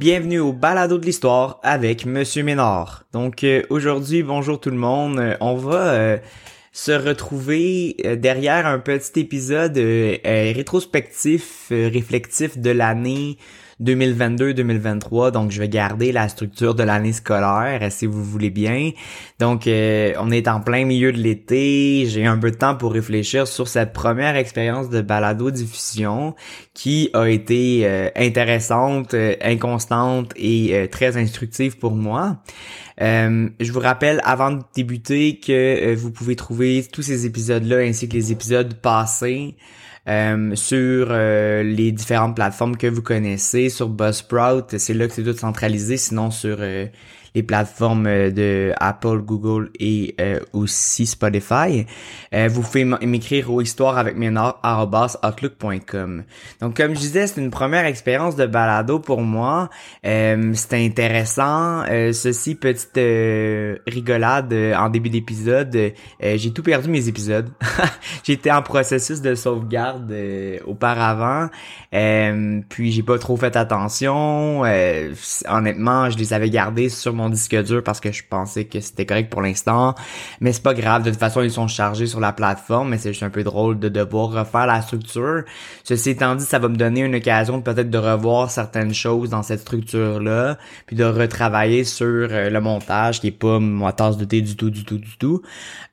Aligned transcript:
bienvenue 0.00 0.38
au 0.38 0.54
balado 0.54 0.96
de 0.96 1.04
l'histoire 1.04 1.60
avec 1.62 2.06
Monsieur 2.06 2.42
Ménard. 2.42 3.04
Donc 3.12 3.44
euh, 3.44 3.62
aujourd'hui, 3.68 4.22
bonjour 4.22 4.58
tout 4.58 4.70
le 4.70 4.78
monde, 4.78 5.18
Euh, 5.18 5.36
on 5.42 5.56
va 5.56 5.90
euh, 5.92 6.16
se 6.72 6.92
retrouver 6.92 7.96
derrière 8.16 8.66
un 8.66 8.78
petit 8.78 9.20
épisode 9.20 9.76
rétrospectif, 9.76 11.66
réflectif 11.70 12.56
de 12.56 12.70
l'année 12.70 13.36
2022-2023. 13.82 15.30
Donc 15.30 15.50
je 15.50 15.60
vais 15.60 15.68
garder 15.68 16.12
la 16.12 16.28
structure 16.28 16.74
de 16.74 16.82
l'année 16.82 17.12
scolaire, 17.12 17.90
si 17.90 18.06
vous 18.06 18.24
voulez 18.24 18.50
bien. 18.50 18.90
Donc 19.38 19.66
euh, 19.66 20.12
on 20.18 20.30
est 20.30 20.48
en 20.48 20.60
plein 20.60 20.84
milieu 20.84 21.12
de 21.12 21.18
l'été, 21.18 22.06
j'ai 22.06 22.26
un 22.26 22.38
peu 22.38 22.50
de 22.50 22.56
temps 22.56 22.76
pour 22.76 22.92
réfléchir 22.92 23.46
sur 23.46 23.68
cette 23.68 23.92
première 23.92 24.36
expérience 24.36 24.90
de 24.90 25.00
balado 25.00 25.50
diffusion 25.50 26.34
qui 26.74 27.10
a 27.14 27.26
été 27.26 27.82
euh, 27.84 28.08
intéressante, 28.16 29.14
euh, 29.14 29.34
inconstante 29.42 30.32
et 30.36 30.74
euh, 30.74 30.86
très 30.86 31.16
instructive 31.16 31.78
pour 31.78 31.94
moi. 31.94 32.42
Euh, 33.00 33.48
je 33.58 33.72
vous 33.72 33.80
rappelle 33.80 34.20
avant 34.24 34.50
de 34.50 34.62
débuter 34.74 35.38
que 35.38 35.52
euh, 35.52 35.94
vous 35.96 36.10
pouvez 36.10 36.36
trouver 36.36 36.84
tous 36.92 37.02
ces 37.02 37.24
épisodes-là 37.24 37.78
ainsi 37.78 38.08
que 38.08 38.14
les 38.14 38.32
épisodes 38.32 38.74
passés 38.74 39.56
euh, 40.08 40.54
sur 40.54 41.08
euh, 41.10 41.62
les 41.62 41.92
différentes 41.92 42.34
plateformes 42.34 42.76
que 42.76 42.86
vous 42.86 43.02
connaissez, 43.02 43.68
sur 43.68 43.88
Buzzsprout, 43.88 44.78
c'est 44.78 44.94
là 44.94 45.06
que 45.06 45.14
c'est 45.14 45.22
tout 45.22 45.36
centralisé, 45.36 45.96
sinon 45.96 46.30
sur 46.30 46.56
euh, 46.60 46.86
les 47.34 47.42
plateformes 47.42 48.06
euh, 48.06 48.30
de 48.30 48.72
Apple, 48.78 49.18
Google 49.18 49.70
et 49.78 50.14
euh, 50.20 50.40
aussi 50.52 51.06
Spotify. 51.06 51.86
Euh, 52.34 52.48
vous 52.50 52.62
pouvez 52.62 52.84
m'écrire 52.84 53.52
au 53.52 53.60
histoire 53.60 53.98
avec 53.98 54.16
outlook.com. 55.22 56.24
Donc 56.60 56.76
comme 56.76 56.94
je 56.94 57.00
disais, 57.00 57.26
c'est 57.26 57.40
une 57.40 57.50
première 57.50 57.84
expérience 57.84 58.36
de 58.36 58.46
balado 58.46 58.98
pour 58.98 59.22
moi. 59.22 59.70
Euh, 60.06 60.52
C'était 60.54 60.84
intéressant. 60.84 61.82
Euh, 61.88 62.12
ceci, 62.12 62.54
petite 62.54 62.96
euh, 62.98 63.76
rigolade 63.86 64.52
en 64.52 64.88
début 64.90 65.10
d'épisode. 65.10 65.92
J'ai 66.20 66.52
tout 66.52 66.62
perdu 66.62 66.88
mes 66.88 67.08
épisodes. 67.08 67.50
J'étais 68.24 68.50
en 68.50 68.62
processus 68.62 69.20
de 69.20 69.34
sauvegarde 69.34 70.14
auparavant. 70.66 71.48
Puis 71.90 72.92
j'ai 72.92 73.02
pas 73.02 73.18
trop 73.18 73.36
fait 73.36 73.56
attention. 73.56 74.62
Honnêtement, 75.48 76.10
je 76.10 76.18
les 76.18 76.32
avais 76.32 76.50
gardés 76.50 76.88
sur 76.88 77.12
mon 77.12 77.19
disque 77.28 77.54
dur 77.64 77.82
parce 77.84 78.00
que 78.00 78.12
je 78.12 78.22
pensais 78.28 78.64
que 78.64 78.80
c'était 78.80 79.06
correct 79.06 79.30
pour 79.30 79.42
l'instant. 79.42 79.94
Mais 80.40 80.52
c'est 80.52 80.62
pas 80.62 80.74
grave. 80.74 81.02
De 81.02 81.10
toute 81.10 81.18
façon, 81.18 81.42
ils 81.42 81.50
sont 81.50 81.68
chargés 81.68 82.06
sur 82.06 82.20
la 82.20 82.32
plateforme. 82.32 82.90
Mais 82.90 82.98
c'est 82.98 83.10
juste 83.10 83.22
un 83.22 83.30
peu 83.30 83.44
drôle 83.44 83.78
de 83.78 83.88
devoir 83.88 84.30
refaire 84.30 84.66
la 84.66 84.82
structure. 84.82 85.44
Ceci 85.84 86.10
étant 86.10 86.34
dit, 86.34 86.44
ça 86.44 86.58
va 86.58 86.68
me 86.68 86.76
donner 86.76 87.00
une 87.00 87.14
occasion 87.14 87.60
peut-être 87.60 87.90
de 87.90 87.98
revoir 87.98 88.50
certaines 88.50 88.94
choses 88.94 89.30
dans 89.30 89.42
cette 89.42 89.60
structure-là. 89.60 90.58
Puis 90.86 90.96
de 90.96 91.04
retravailler 91.04 91.84
sur 91.84 92.06
euh, 92.06 92.50
le 92.50 92.60
montage 92.60 93.20
qui 93.20 93.28
est 93.28 93.32
pas 93.32 93.58
ma 93.60 93.92
tasse 93.92 94.16
de 94.16 94.24
thé 94.24 94.40
du 94.40 94.56
tout, 94.56 94.70
du 94.70 94.84
tout, 94.84 94.98
du 94.98 95.16
tout. 95.18 95.42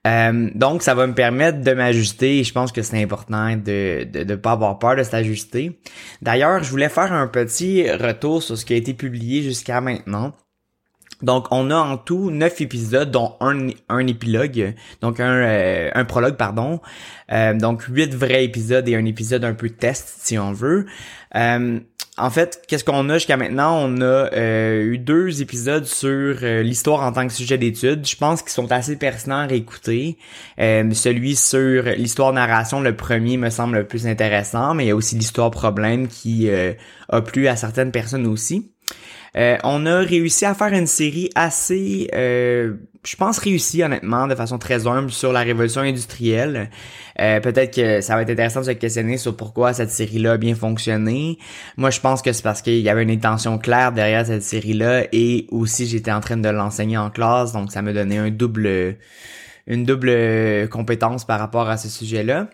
Euh, 0.06 0.50
donc, 0.56 0.84
ça 0.84 0.96
va 0.96 1.06
me 1.08 1.14
permettre 1.14 1.62
de 1.62 1.72
m'ajuster 1.74 2.40
et 2.40 2.44
je 2.44 2.54
pense 2.54 2.72
que 2.72 2.82
c'est 2.82 3.02
important 3.02 3.56
de, 3.56 4.06
de, 4.06 4.24
de 4.24 4.36
pas 4.36 4.54
avoir 4.54 4.80
peur 4.80 4.96
de 4.96 5.04
s'ajuster. 5.04 5.80
D'ailleurs, 6.22 6.64
je 6.64 6.70
voulais 6.70 6.90
faire 6.90 7.12
un 7.12 7.28
petit 7.28 7.90
retour 7.92 8.44
sur 8.44 8.58
ce 8.58 8.66
qui 8.66 8.74
a 8.74 8.78
été 8.78 8.94
publié 8.94 9.42
jusqu'à 9.42 9.82
maintenant. 9.82 10.34
Donc, 11.22 11.48
on 11.52 11.72
a 11.72 11.76
en 11.76 11.98
tout 11.98 12.30
neuf 12.30 12.62
épisodes, 12.62 13.10
dont 13.10 13.36
un, 13.40 13.70
un 13.90 14.06
épilogue, 14.06 14.76
donc 15.02 15.20
un, 15.20 15.32
euh, 15.32 15.90
un 15.94 16.06
prologue, 16.06 16.36
pardon. 16.36 16.80
Euh, 17.32 17.54
donc, 17.54 17.84
huit 17.84 18.14
vrais 18.14 18.44
épisodes 18.44 18.88
et 18.88 18.96
un 18.96 19.06
épisode 19.06 19.44
un 19.44 19.54
peu 19.54 19.70
test, 19.70 20.16
si 20.20 20.38
on 20.38 20.54
veut. 20.54 20.86
Euh, 21.36 21.80
en 22.20 22.32
fait, 22.32 22.64
qu'est-ce 22.68 22.84
qu'on 22.84 23.10
a 23.10 23.16
jusqu'à 23.16 23.38
maintenant? 23.38 23.78
On 23.80 24.02
a 24.02 24.34
euh, 24.34 24.82
eu 24.82 24.98
deux 24.98 25.42
épisodes 25.42 25.86
sur 25.86 26.10
euh, 26.42 26.64
l'histoire 26.64 27.04
en 27.04 27.12
tant 27.12 27.28
que 27.28 27.34
sujet 27.34 27.60
d'étude. 27.60 28.08
Je 28.08 28.16
pense 28.16 28.42
qu'ils 28.42 28.52
sont 28.52 28.72
assez 28.72 28.96
pertinents 28.96 29.42
à 29.42 29.46
réécouter. 29.46 30.18
Euh, 30.60 30.92
celui 30.94 31.36
sur 31.36 31.84
l'histoire 31.84 32.34
narration, 32.34 32.82
le 32.82 32.96
premier 32.96 33.38
me 33.38 33.52
semble 33.52 33.78
le 33.78 33.88
plus 33.88 34.08
intéressant, 34.08 34.74
mais 34.74 34.86
il 34.86 34.88
y 34.88 34.92
a 34.92 34.96
aussi 34.96 35.16
l'histoire 35.16 35.52
problème 35.52 36.08
qui 36.08 36.50
a 36.50 37.22
plu 37.22 37.48
à 37.48 37.56
certaines 37.56 37.92
personnes 37.92 38.26
aussi. 38.26 38.72
Euh, 39.36 39.58
on 39.64 39.86
a 39.86 40.00
réussi 40.00 40.46
à 40.46 40.54
faire 40.54 40.74
une 40.74 40.88
série 40.88 41.30
assez, 41.36 42.10
euh, 42.14 42.74
je 43.06 43.16
pense 43.16 43.38
réussie 43.38 43.84
honnêtement, 43.84 44.28
de 44.28 44.36
façon 44.36 44.58
très 44.58 44.88
humble 44.88 45.12
sur 45.12 45.34
la 45.34 45.42
révolution 45.42 45.82
industrielle. 45.82 46.70
Euh, 47.20 47.40
Peut-être 47.40 47.76
que 47.76 48.02
ça 48.02 48.16
va 48.16 48.22
être 48.22 48.30
intéressant 48.30 48.62
de 48.62 48.66
se 48.66 48.72
questionner 48.72 49.18
sur 49.18 49.36
pourquoi 49.36 49.74
cette 49.74 49.92
série-là 49.92 50.34
a 50.34 50.38
bien 50.38 50.56
fonctionné. 50.56 51.38
Moi, 51.78 51.90
je 51.90 52.00
pense 52.00 52.22
que 52.22 52.32
c'est 52.32 52.44
parce 52.44 52.62
qu'il 52.62 52.80
y 52.80 52.90
avait 52.90 53.04
une 53.04 53.12
intention 53.12 53.58
claire 53.58 53.92
derrière 53.92 54.26
cette 54.26 54.44
série-là 54.44 55.06
et 55.12 55.48
aussi 55.52 55.88
j'étais 55.88 56.12
en 56.12 56.22
train 56.22 56.38
de 56.38 56.50
l'enseigner 56.50 56.98
en 56.98 57.10
classe, 57.10 57.52
donc 57.54 57.72
ça 57.72 57.82
me 57.82 57.94
donnait 57.94 58.18
un 58.18 58.32
double, 58.32 58.98
une 59.68 59.84
double 59.84 60.70
compétence 60.70 61.26
par 61.26 61.40
rapport 61.40 61.70
à 61.70 61.78
ce 61.78 61.90
sujet-là. 61.90 62.50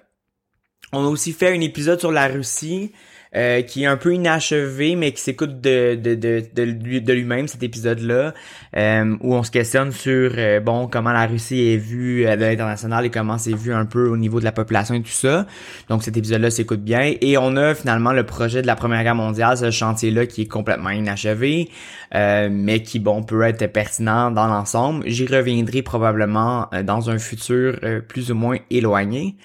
On 0.91 1.06
a 1.06 1.09
aussi 1.09 1.33
fait 1.33 1.56
un 1.56 1.62
épisode 1.62 2.00
sur 2.00 2.12
la 2.12 2.28
Russie. 2.28 2.91
Euh, 3.35 3.61
qui 3.61 3.83
est 3.83 3.88
un 3.88 3.97
peu 3.97 4.13
inachevé, 4.13 4.95
mais 4.95 5.11
qui 5.11 5.21
s'écoute 5.21 5.61
de, 5.61 5.95
de, 5.95 6.16
de, 6.16 6.44
de, 6.53 6.63
lui- 6.63 7.01
de 7.01 7.13
lui-même, 7.13 7.47
cet 7.47 7.63
épisode-là, 7.63 8.33
euh, 8.77 9.16
où 9.21 9.35
on 9.35 9.44
se 9.44 9.51
questionne 9.51 9.91
sur, 9.91 10.31
euh, 10.38 10.59
bon, 10.59 10.88
comment 10.88 11.11
la 11.11 11.25
Russie 11.25 11.73
est 11.73 11.77
vue 11.77 12.25
à 12.25 12.35
l'international 12.35 13.05
et 13.05 13.09
comment 13.09 13.38
c'est 13.38 13.55
vu 13.55 13.73
un 13.73 13.85
peu 13.85 14.07
au 14.07 14.17
niveau 14.17 14.39
de 14.39 14.45
la 14.45 14.51
population 14.51 14.95
et 14.95 15.01
tout 15.01 15.09
ça. 15.09 15.45
Donc 15.89 16.03
cet 16.03 16.17
épisode-là 16.17 16.49
s'écoute 16.49 16.81
bien. 16.81 17.13
Et 17.21 17.38
on 17.38 17.55
a 17.55 17.73
finalement 17.75 18.13
le 18.13 18.23
projet 18.25 18.61
de 18.61 18.67
la 18.67 18.75
Première 18.75 19.03
Guerre 19.03 19.16
mondiale, 19.16 19.57
ce 19.57 19.71
chantier-là 19.71 20.25
qui 20.25 20.44
est 20.44 20.47
complètement 20.47 20.91
inachevé, 20.91 21.69
euh, 22.15 22.50
mais 22.51 22.81
qui, 22.83 23.00
bon, 23.00 23.23
peut 23.23 23.44
être 23.44 23.65
pertinent 23.67 24.31
dans 24.31 24.47
l'ensemble. 24.47 25.03
J'y 25.07 25.25
reviendrai 25.25 25.81
probablement 25.81 26.67
euh, 26.73 26.83
dans 26.83 27.09
un 27.09 27.17
futur 27.17 27.79
plus 28.07 28.31
ou 28.31 28.35
moins 28.35 28.57
éloigné. 28.69 29.35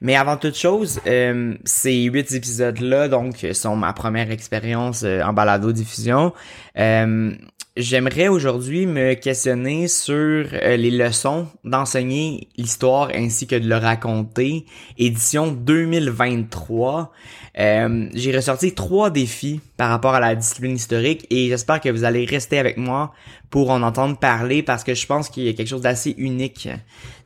Mais 0.00 0.16
avant 0.16 0.36
toute 0.36 0.56
chose, 0.56 1.00
euh, 1.06 1.54
ces 1.64 2.04
huit 2.04 2.32
épisodes-là, 2.32 3.08
donc, 3.08 3.46
sont 3.52 3.76
ma 3.76 3.92
première 3.92 4.30
expérience 4.30 5.02
euh, 5.04 5.22
en 5.22 5.32
balado-diffusion. 5.32 6.32
Euh, 6.78 7.32
J'aimerais 7.76 8.26
aujourd'hui 8.26 8.84
me 8.84 9.14
questionner 9.14 9.86
sur 9.86 10.48
euh, 10.52 10.76
les 10.76 10.90
leçons 10.90 11.46
d'enseigner 11.62 12.48
l'histoire 12.56 13.10
ainsi 13.14 13.46
que 13.46 13.54
de 13.54 13.68
le 13.68 13.76
raconter. 13.76 14.66
Édition 14.98 15.52
2023. 15.52 17.12
Euh, 17.58 18.08
J'ai 18.12 18.34
ressorti 18.34 18.74
trois 18.74 19.10
défis 19.10 19.60
par 19.76 19.88
rapport 19.88 20.14
à 20.14 20.20
la 20.20 20.34
discipline 20.34 20.74
historique 20.74 21.26
et 21.30 21.48
j'espère 21.48 21.80
que 21.80 21.88
vous 21.88 22.02
allez 22.02 22.24
rester 22.24 22.58
avec 22.58 22.76
moi 22.76 23.12
pour 23.50 23.70
en 23.70 23.82
entendre 23.82 24.18
parler 24.18 24.64
parce 24.64 24.82
que 24.82 24.94
je 24.94 25.06
pense 25.06 25.28
qu'il 25.28 25.44
y 25.44 25.48
a 25.48 25.52
quelque 25.52 25.68
chose 25.68 25.82
d'assez 25.82 26.14
unique 26.18 26.68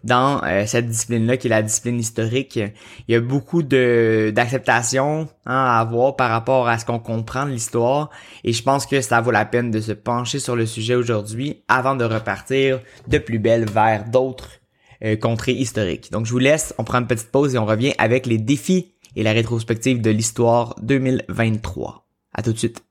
dans 0.04 0.42
euh, 0.44 0.64
cette 0.66 0.86
discipline-là 0.86 1.36
qui 1.36 1.48
est 1.48 1.50
la 1.50 1.62
discipline 1.62 1.98
historique. 1.98 2.56
Il 2.56 3.12
y 3.12 3.14
a 3.14 3.20
beaucoup 3.20 3.62
de 3.62 4.32
d'acceptation 4.34 5.28
hein, 5.46 5.64
à 5.64 5.80
avoir 5.80 6.14
par 6.14 6.30
rapport 6.30 6.68
à 6.68 6.78
ce 6.78 6.84
qu'on 6.84 6.98
comprend 6.98 7.46
de 7.46 7.50
l'histoire 7.50 8.10
et 8.44 8.52
je 8.52 8.62
pense 8.62 8.86
que 8.86 9.00
ça 9.00 9.20
vaut 9.20 9.30
la 9.30 9.46
peine 9.46 9.70
de 9.70 9.80
se 9.80 9.92
pencher 9.92 10.38
sur 10.38 10.54
le 10.54 10.66
sujet 10.66 10.94
aujourd'hui 10.94 11.62
avant 11.68 11.96
de 11.96 12.04
repartir 12.04 12.80
de 13.08 13.18
plus 13.18 13.38
belle 13.38 13.64
vers 13.68 14.04
d'autres 14.04 14.50
euh, 15.02 15.16
contrées 15.16 15.54
historiques. 15.54 16.12
Donc 16.12 16.26
je 16.26 16.32
vous 16.32 16.38
laisse, 16.38 16.74
on 16.78 16.84
prend 16.84 16.98
une 16.98 17.06
petite 17.06 17.32
pause 17.32 17.54
et 17.54 17.58
on 17.58 17.66
revient 17.66 17.94
avec 17.98 18.26
les 18.26 18.38
défis 18.38 18.94
et 19.16 19.22
la 19.22 19.32
rétrospective 19.32 20.00
de 20.00 20.10
l'histoire 20.10 20.76
2023. 20.82 22.06
À 22.34 22.42
tout 22.42 22.52
de 22.52 22.58
suite. 22.58 22.82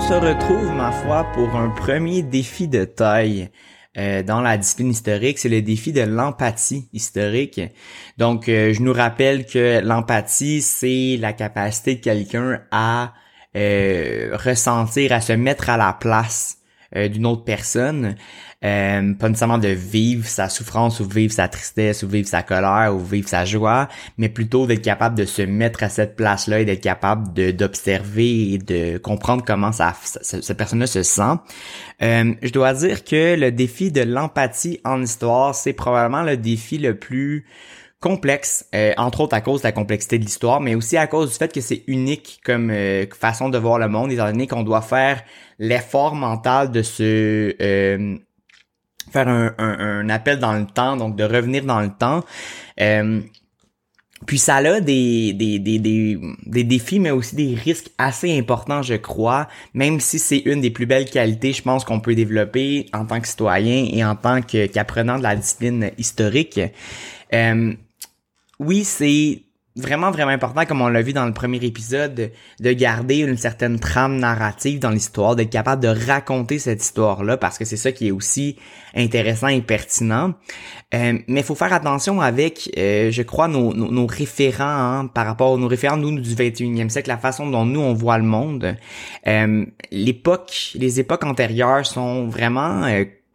On 0.00 0.02
se 0.02 0.14
retrouve, 0.14 0.72
ma 0.72 0.92
foi, 0.92 1.24
pour 1.34 1.54
un 1.56 1.68
premier 1.68 2.22
défi 2.22 2.68
de 2.68 2.84
taille. 2.84 3.50
euh, 3.98 4.22
dans 4.22 4.40
la 4.40 4.56
discipline 4.56 4.90
historique, 4.90 5.38
c'est 5.38 5.48
le 5.48 5.62
défi 5.62 5.92
de 5.92 6.02
l'empathie 6.02 6.88
historique. 6.92 7.60
Donc, 8.16 8.48
euh, 8.48 8.72
je 8.72 8.82
nous 8.82 8.92
rappelle 8.92 9.44
que 9.46 9.80
l'empathie, 9.80 10.62
c'est 10.62 11.18
la 11.18 11.32
capacité 11.32 11.96
de 11.96 12.00
quelqu'un 12.00 12.62
à 12.70 13.12
euh, 13.56 14.36
ressentir, 14.42 15.12
à 15.12 15.20
se 15.20 15.32
mettre 15.32 15.68
à 15.68 15.76
la 15.76 15.92
place 15.92 16.59
euh, 16.96 17.08
d'une 17.08 17.26
autre 17.26 17.44
personne. 17.44 18.16
Euh, 18.62 19.14
pas 19.14 19.28
nécessairement 19.28 19.56
de 19.56 19.68
vivre 19.68 20.26
sa 20.26 20.50
souffrance 20.50 21.00
ou 21.00 21.06
vivre 21.06 21.32
sa 21.32 21.48
tristesse 21.48 22.02
ou 22.02 22.08
vivre 22.08 22.28
sa 22.28 22.42
colère 22.42 22.94
ou 22.94 22.98
vivre 22.98 23.26
sa 23.26 23.46
joie, 23.46 23.88
mais 24.18 24.28
plutôt 24.28 24.66
d'être 24.66 24.82
capable 24.82 25.16
de 25.16 25.24
se 25.24 25.40
mettre 25.40 25.82
à 25.82 25.88
cette 25.88 26.14
place-là 26.14 26.60
et 26.60 26.64
d'être 26.66 26.82
capable 26.82 27.32
d'observer 27.54 28.52
et 28.52 28.58
de 28.58 28.98
comprendre 28.98 29.42
comment 29.46 29.72
ça- 29.72 29.96
cette 30.02 30.58
personne-là 30.58 30.86
se 30.86 31.02
sent. 31.02 31.36
Euh, 32.02 32.34
je 32.42 32.50
dois 32.50 32.74
dire 32.74 33.02
que 33.04 33.34
le 33.34 33.50
défi 33.50 33.92
de 33.92 34.02
l'empathie 34.02 34.80
en 34.84 35.02
histoire, 35.02 35.54
c'est 35.54 35.72
probablement 35.72 36.22
le 36.22 36.36
défi 36.36 36.76
le 36.76 36.98
plus 36.98 37.46
complexe, 38.00 38.66
euh, 38.74 38.92
entre 38.96 39.20
autres 39.20 39.34
à 39.34 39.42
cause 39.42 39.60
de 39.60 39.66
la 39.66 39.72
complexité 39.72 40.18
de 40.18 40.24
l'histoire, 40.24 40.60
mais 40.60 40.74
aussi 40.74 40.96
à 40.96 41.06
cause 41.06 41.30
du 41.30 41.36
fait 41.36 41.52
que 41.52 41.60
c'est 41.60 41.84
unique 41.86 42.40
comme 42.44 42.70
euh, 42.70 43.04
façon 43.14 43.50
de 43.50 43.58
voir 43.58 43.78
le 43.78 43.88
monde, 43.88 44.10
étant 44.10 44.26
donné 44.26 44.46
qu'on 44.46 44.62
doit 44.62 44.80
faire 44.80 45.22
l'effort 45.58 46.14
mental 46.14 46.70
de 46.70 46.82
se 46.82 47.54
euh, 47.60 48.16
faire 49.12 49.28
un, 49.28 49.54
un, 49.58 50.08
appel 50.08 50.38
dans 50.38 50.54
le 50.54 50.66
temps, 50.66 50.96
donc 50.96 51.14
de 51.16 51.24
revenir 51.24 51.64
dans 51.64 51.80
le 51.80 51.90
temps. 51.90 52.24
puis 54.26 54.38
ça 54.38 54.56
a 54.56 54.80
des, 54.80 55.34
des, 55.34 55.58
des, 55.58 55.78
des, 55.78 56.18
des 56.46 56.64
défis, 56.64 57.00
mais 57.00 57.10
aussi 57.10 57.36
des 57.36 57.54
risques 57.54 57.90
assez 57.98 58.38
importants, 58.38 58.80
je 58.80 58.94
crois, 58.94 59.46
même 59.74 60.00
si 60.00 60.18
c'est 60.18 60.38
une 60.38 60.62
des 60.62 60.70
plus 60.70 60.86
belles 60.86 61.10
qualités, 61.10 61.52
je 61.52 61.62
pense, 61.62 61.84
qu'on 61.84 62.00
peut 62.00 62.14
développer 62.14 62.86
en 62.94 63.04
tant 63.04 63.20
que 63.20 63.28
citoyen 63.28 63.88
et 63.92 64.02
en 64.04 64.14
tant 64.14 64.40
qu'apprenant 64.40 65.18
de 65.18 65.22
la 65.22 65.36
discipline 65.36 65.90
historique. 65.98 66.60
Euh, 67.32 67.74
oui, 68.60 68.84
c'est 68.84 69.42
vraiment, 69.76 70.10
vraiment 70.10 70.32
important, 70.32 70.64
comme 70.66 70.82
on 70.82 70.88
l'a 70.88 71.00
vu 71.00 71.12
dans 71.12 71.24
le 71.24 71.32
premier 71.32 71.58
épisode, 71.64 72.30
de 72.60 72.72
garder 72.72 73.18
une 73.18 73.36
certaine 73.36 73.78
trame 73.78 74.16
narrative 74.16 74.80
dans 74.80 74.90
l'histoire, 74.90 75.34
d'être 75.36 75.50
capable 75.50 75.82
de 75.82 75.88
raconter 75.88 76.58
cette 76.58 76.82
histoire-là, 76.82 77.36
parce 77.36 77.56
que 77.56 77.64
c'est 77.64 77.76
ça 77.76 77.90
qui 77.90 78.08
est 78.08 78.10
aussi 78.10 78.56
intéressant 78.94 79.48
et 79.48 79.62
pertinent. 79.62 80.34
Euh, 80.92 81.18
mais 81.26 81.40
il 81.40 81.42
faut 81.42 81.54
faire 81.54 81.72
attention 81.72 82.20
avec, 82.20 82.70
euh, 82.76 83.10
je 83.10 83.22
crois, 83.22 83.48
nos, 83.48 83.72
nos, 83.72 84.06
référents 84.06 84.64
hein, 84.64 85.06
par 85.06 85.24
rapport 85.24 85.54
à 85.54 85.56
nos 85.56 85.68
référents, 85.68 85.96
nous, 85.96 86.20
du 86.20 86.34
21e 86.34 86.88
siècle, 86.88 87.08
la 87.08 87.18
façon 87.18 87.48
dont 87.48 87.64
nous, 87.64 87.80
on 87.80 87.94
voit 87.94 88.18
le 88.18 88.24
monde. 88.24 88.76
Euh, 89.26 89.64
l'époque, 89.90 90.72
les 90.74 91.00
époques 91.00 91.24
antérieures 91.24 91.86
sont 91.86 92.26
vraiment 92.26 92.86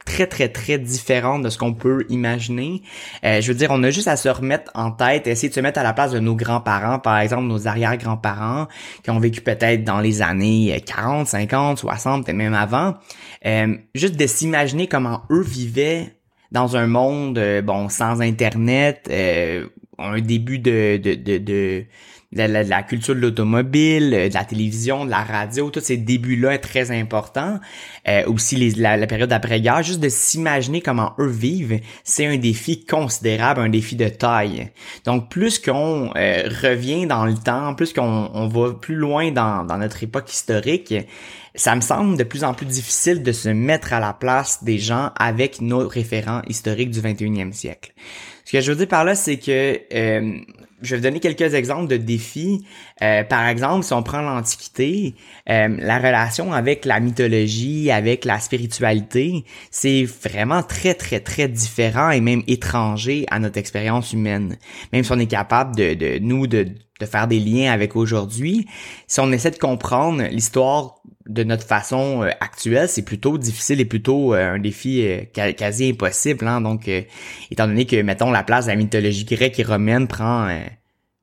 très 0.06 0.28
très 0.28 0.50
très 0.50 0.78
différente 0.78 1.42
de 1.42 1.50
ce 1.50 1.58
qu'on 1.58 1.74
peut 1.74 2.06
imaginer. 2.10 2.84
Euh, 3.24 3.42
je 3.42 3.52
veux 3.52 3.58
dire, 3.58 3.70
on 3.72 3.84
a 3.84 3.90
juste 3.90 4.08
à 4.08 4.16
se 4.16 4.30
remettre 4.30 4.72
en 4.76 4.92
tête, 4.92 5.28
essayer 5.28 5.50
de 5.50 5.54
se 5.54 5.60
mettre 5.60 5.80
à 5.80 5.84
la 5.84 5.94
place 5.94 6.12
de 6.12 6.20
nos 6.20 6.36
grands-parents, 6.36 7.00
par 7.00 7.20
exemple 7.20 7.44
nos 7.44 7.68
arrière-grands-parents, 7.68 8.68
qui 9.04 9.10
ont 9.10 9.20
vécu 9.20 9.42
peut-être 9.42 9.84
dans 9.84 10.00
les 10.00 10.22
années 10.22 10.82
40, 10.86 11.28
50, 11.28 11.80
60, 11.80 12.30
et 12.30 12.34
même 12.34 12.54
avant. 12.54 12.94
Euh, 13.46 13.76
juste 13.94 14.16
de 14.16 14.28
s'imaginer 14.28 14.88
comment 14.88 15.24
eux 15.32 15.44
vivaient 15.44 16.16
dans 16.52 16.78
un 16.78 16.88
monde, 16.88 17.38
euh, 17.38 17.62
bon, 17.62 17.90
sans 17.90 18.22
Internet, 18.22 19.10
un 19.98 20.20
début 20.20 20.60
de, 20.60 20.98
de, 20.98 21.16
de, 21.16 21.38
de 21.38 21.86
de 22.36 22.44
la, 22.44 22.84
culture 22.84 23.16
de 23.16 23.22
l'automobile, 23.22 24.14
euh, 24.14 24.30
de 24.30 24.34
la 24.34 24.44
télévision, 24.44 25.06
de 25.06 25.10
la 25.10 25.24
radio, 25.24 25.70
tous 25.70 25.80
ces 25.80 25.98
débuts-là 25.98 26.58
très 26.58 26.92
importants. 26.92 27.60
Euh, 28.08 28.24
aussi 28.28 28.56
les, 28.56 28.72
la, 28.72 29.08
période 29.08 29.30
d'après-guerre, 29.30 29.82
juste 29.84 30.00
de 30.00 30.10
s'imaginer 30.10 30.82
comment 30.82 31.14
eux 31.20 31.30
vivent, 31.30 31.80
c'est 32.04 32.26
un 32.26 32.38
défi 32.38 32.86
considérable, 32.86 33.62
un 33.62 33.70
défi 33.70 33.96
de 33.96 34.10
taille. 34.10 34.70
Donc 35.06 35.30
plus 35.30 35.60
qu'on 35.60 36.12
euh, 36.16 36.50
revient 36.62 37.08
dans 37.08 37.26
le 37.26 37.36
temps, 37.36 37.74
plus 37.74 37.94
qu'on 37.94 38.30
on 38.34 38.48
va 38.48 38.74
plus 38.74 38.96
loin 38.96 39.32
dans, 39.32 39.66
dans 39.66 39.78
notre 39.78 40.04
époque 40.04 40.32
historique, 40.32 40.94
ça 41.56 41.74
me 41.76 41.82
semble 41.82 42.18
de 42.18 42.24
plus 42.24 42.44
en 42.44 42.54
plus 42.54 42.66
difficile 42.66 43.24
de 43.24 43.32
se 43.32 43.50
mettre 43.50 43.94
à 43.94 44.00
la 44.00 44.14
place 44.14 44.64
des 44.64 44.78
gens 44.78 45.12
avec 45.16 45.62
nos 45.62 45.88
référents 45.88 46.42
historiques 46.48 46.92
du 46.92 47.00
21e 47.00 47.54
siècle. 47.54 47.94
Ce 48.46 48.52
que 48.52 48.62
je 48.62 48.72
veux 48.72 48.78
dire 48.78 48.88
par 48.88 49.04
là, 49.04 49.16
c'est 49.16 49.38
que 49.38 49.80
euh, 49.94 50.38
je 50.82 50.92
vais 50.92 50.98
vous 50.98 51.04
donner 51.04 51.20
quelques 51.20 51.54
exemples 51.56 51.88
de 51.88 51.98
défis. 51.98 52.66
Euh, 53.02 53.24
par 53.24 53.48
exemple, 53.48 53.84
si 53.84 53.94
on 53.94 54.04
prend 54.04 54.22
l'Antiquité, 54.22 55.16
euh, 55.50 55.76
la 55.80 55.98
relation 55.98 56.54
avec 56.54 56.86
la 56.86 57.00
mythologie, 57.00 57.90
avec 57.90 58.24
la 58.24 58.40
spiritualité, 58.40 59.46
c'est 59.72 60.04
vraiment 60.04 60.62
très, 60.62 60.94
très, 60.94 61.20
très 61.20 61.48
différent 61.48 62.12
et 62.12 62.22
même 62.22 62.44
étranger 62.48 63.26
à 63.32 63.40
notre 63.40 63.58
expérience 63.58 64.14
humaine. 64.14 64.58
Même 64.94 65.04
si 65.04 65.12
on 65.12 65.20
est 65.20 65.26
capable 65.26 65.76
de, 65.76 65.96
de 65.96 66.20
nous, 66.20 66.46
de, 66.46 66.68
de 67.00 67.06
faire 67.06 67.28
des 67.28 67.40
liens 67.40 67.72
avec 67.72 67.96
aujourd'hui, 67.96 68.68
si 69.08 69.20
on 69.20 69.32
essaie 69.32 69.52
de 69.52 69.58
comprendre 69.58 70.22
l'histoire 70.30 70.96
de 71.28 71.44
notre 71.44 71.66
façon 71.66 72.24
euh, 72.24 72.30
actuelle, 72.40 72.88
c'est 72.88 73.04
plutôt 73.04 73.38
difficile 73.38 73.82
et 73.82 73.86
plutôt 73.86 74.34
euh, 74.34 74.54
un 74.54 74.60
défi 74.60 75.06
euh, 75.06 75.54
quasi 75.54 75.90
impossible. 75.90 76.48
Hein? 76.48 76.62
Donc, 76.62 76.88
étant 76.88 77.68
donné 77.68 77.86
que, 77.86 78.02
mettons, 78.02 78.32
la 78.32 78.44
place 78.44 78.66
de 78.66 78.72
la 78.72 78.76
mythologie 78.76 79.26
grecque 79.26 79.60
et 79.60 79.64
romaine 79.64 80.08
prend 80.08 80.50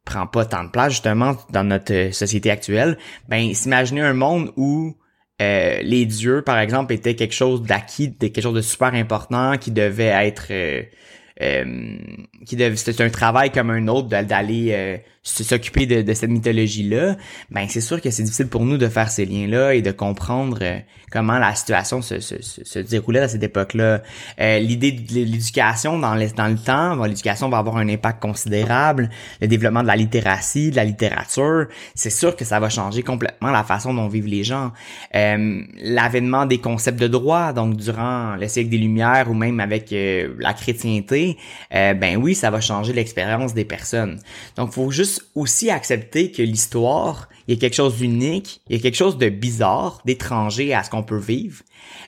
prend 0.05 0.27
pas 0.27 0.45
tant 0.45 0.65
de 0.65 0.71
place 0.71 0.95
justement 0.95 1.37
dans 1.51 1.63
notre 1.63 2.13
société 2.13 2.51
actuelle, 2.51 2.99
ben 3.29 3.55
s'imaginer 3.55 4.01
un 4.01 4.15
monde 4.15 4.53
où 4.57 4.97
les 5.39 6.07
dieux, 6.07 6.43
par 6.43 6.59
exemple, 6.59 6.93
étaient 6.93 7.17
quelque 7.17 7.35
chose 7.35 7.63
d'acquis, 7.63 8.17
quelque 8.17 8.41
chose 8.41 8.55
de 8.55 8.61
super 8.61 8.95
important 8.95 9.59
qui 9.59 9.73
devait 9.73 10.05
être 10.05 10.53
qui 11.41 12.57
devait 12.57 12.77
c'était 12.77 13.03
un 13.03 13.11
travail 13.11 13.51
comme 13.51 13.71
un 13.71 13.89
autre 13.89 14.09
d'aller 14.09 15.01
s'occuper 15.23 15.87
de, 15.87 16.03
de, 16.03 16.15
cette 16.15 16.31
mythologie-là, 16.31 17.17
ben 17.51 17.67
c'est 17.69 17.81
sûr 17.81 18.01
que 18.01 18.11
c'est 18.11 18.25
difficile 18.25 18.49
pour 18.49 18.65
nous 18.65 18.77
de 18.77 18.89
faire 18.89 19.09
ces 19.09 19.25
liens-là 19.25 19.75
et 19.75 19.81
de 19.81 19.93
comprendre 19.93 20.59
euh, 20.63 20.79
comment 21.13 21.39
la 21.39 21.55
situation 21.55 22.03
se, 22.03 22.19
se, 22.19 22.35
se, 22.41 22.79
déroulait 22.81 23.21
à 23.21 23.29
cette 23.29 23.43
époque-là. 23.43 24.03
Euh, 24.41 24.59
L'idée 24.59 24.91
de 24.91 25.15
l'éducation 25.15 25.99
dans, 25.99 26.17
dans 26.37 26.49
le 26.49 26.59
temps, 26.59 27.05
l'éducation 27.05 27.49
va 27.49 27.59
avoir 27.59 27.77
un 27.77 27.89
impact 27.89 28.21
considérable. 28.21 29.11
Le 29.41 29.47
développement 29.47 29.83
de 29.83 29.87
la 29.87 29.97
littératie, 29.97 30.71
de 30.71 30.77
la 30.77 30.85
littérature, 30.85 31.67
c'est 31.95 32.11
sûr 32.11 32.35
que 32.35 32.45
ça 32.45 32.59
va 32.59 32.69
changer 32.69 33.05
complètement 33.05 33.51
la 33.51 33.63
façon 33.63 33.95
dont 33.95 34.09
vivent 34.09 34.27
les 34.27 34.43
gens. 34.43 34.73
Euh, 35.15 35.63
L'avènement 35.83 36.47
des 36.47 36.59
concepts 36.59 36.99
de 36.99 37.09
droit, 37.09 37.53
donc 37.53 37.77
durant 37.77 38.35
le 38.35 38.49
siècle 38.49 38.71
des 38.71 38.79
Lumières 38.79 39.31
ou 39.31 39.35
même 39.35 39.61
avec 39.61 39.93
euh, 39.93 40.35
la 40.41 40.53
chrétienté, 40.53 41.22
ben 41.71 42.17
oui, 42.17 42.35
ça 42.35 42.51
va 42.51 42.61
changer 42.61 42.93
l'expérience 42.93 43.55
des 43.55 43.65
personnes. 43.65 44.21
Donc, 44.57 44.73
faut 44.73 44.91
juste 44.91 45.27
aussi 45.35 45.71
accepter 45.71 46.31
que 46.31 46.43
l'histoire, 46.43 47.29
il 47.47 47.55
y 47.55 47.57
a 47.57 47.61
quelque 47.61 47.75
chose 47.75 47.97
d'unique, 47.97 48.61
il 48.69 48.77
y 48.77 48.79
a 48.79 48.83
quelque 48.83 48.97
chose 48.97 49.19
de 49.19 49.29
bizarre, 49.29 50.01
d'étranger 50.05 50.75
à 50.75 50.83
ce 50.83 50.91
qu'on 50.91 51.03
peut 51.03 51.19
vivre. 51.19 51.63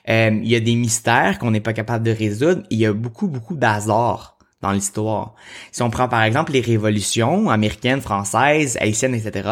Euh, 0.09 0.39
il 0.41 0.49
y 0.49 0.55
a 0.55 0.59
des 0.59 0.75
mystères 0.75 1.39
qu'on 1.39 1.51
n'est 1.51 1.59
pas 1.59 1.73
capable 1.73 2.05
de 2.05 2.11
résoudre. 2.11 2.63
il 2.69 2.79
y 2.79 2.85
a 2.85 2.93
beaucoup, 2.93 3.27
beaucoup 3.27 3.55
d'hasard 3.55 4.37
dans 4.61 4.71
l'histoire. 4.71 5.35
Si 5.71 5.81
on 5.83 5.89
prend 5.89 6.07
par 6.07 6.23
exemple 6.23 6.53
les 6.53 6.61
révolutions 6.61 7.49
américaines, 7.49 8.01
françaises, 8.01 8.77
haïtiennes, 8.79 9.15
etc., 9.15 9.49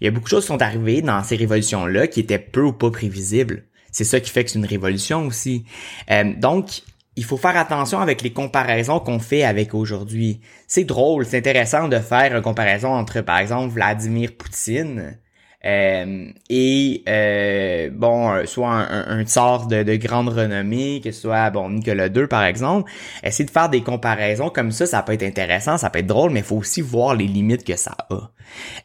il 0.00 0.04
y 0.04 0.08
a 0.08 0.10
beaucoup 0.10 0.24
de 0.24 0.30
choses 0.30 0.44
qui 0.44 0.48
sont 0.48 0.62
arrivées 0.62 1.02
dans 1.02 1.22
ces 1.22 1.36
révolutions-là 1.36 2.06
qui 2.06 2.20
étaient 2.20 2.38
peu 2.38 2.62
ou 2.62 2.72
pas 2.72 2.90
prévisibles. 2.90 3.64
C'est 3.92 4.04
ça 4.04 4.20
qui 4.20 4.30
fait 4.30 4.44
que 4.44 4.50
c'est 4.50 4.58
une 4.58 4.66
révolution 4.66 5.26
aussi. 5.26 5.64
Euh, 6.10 6.32
donc, 6.36 6.82
il 7.16 7.24
faut 7.24 7.36
faire 7.36 7.56
attention 7.56 8.00
avec 8.00 8.22
les 8.22 8.32
comparaisons 8.32 9.00
qu'on 9.00 9.18
fait 9.18 9.42
avec 9.42 9.74
aujourd'hui. 9.74 10.40
C'est 10.68 10.84
drôle, 10.84 11.24
c'est 11.26 11.38
intéressant 11.38 11.88
de 11.88 11.98
faire 11.98 12.36
une 12.36 12.42
comparaison 12.42 12.88
entre, 12.94 13.22
par 13.22 13.38
exemple, 13.38 13.72
Vladimir 13.72 14.32
Poutine 14.36 15.18
euh, 15.66 16.28
et 16.48 17.02
euh, 17.08 17.90
bon, 17.90 18.46
soit 18.46 18.70
un, 18.70 19.18
un, 19.18 19.24
tsar 19.24 19.66
de, 19.66 19.82
de, 19.82 19.96
grande 19.96 20.28
renommée, 20.28 21.00
que 21.02 21.10
ce 21.10 21.22
soit 21.22 21.50
bon 21.50 21.70
Nicolas 21.70 22.06
II 22.06 22.28
par 22.28 22.44
exemple. 22.44 22.90
Essayer 23.24 23.46
de 23.46 23.50
faire 23.50 23.68
des 23.68 23.82
comparaisons 23.82 24.48
comme 24.48 24.70
ça, 24.70 24.86
ça 24.86 25.02
peut 25.02 25.14
être 25.14 25.24
intéressant, 25.24 25.76
ça 25.76 25.90
peut 25.90 25.98
être 25.98 26.06
drôle, 26.06 26.30
mais 26.30 26.40
il 26.40 26.46
faut 26.46 26.56
aussi 26.56 26.82
voir 26.82 27.16
les 27.16 27.26
limites 27.26 27.64
que 27.64 27.76
ça 27.76 27.96
a. 28.10 28.30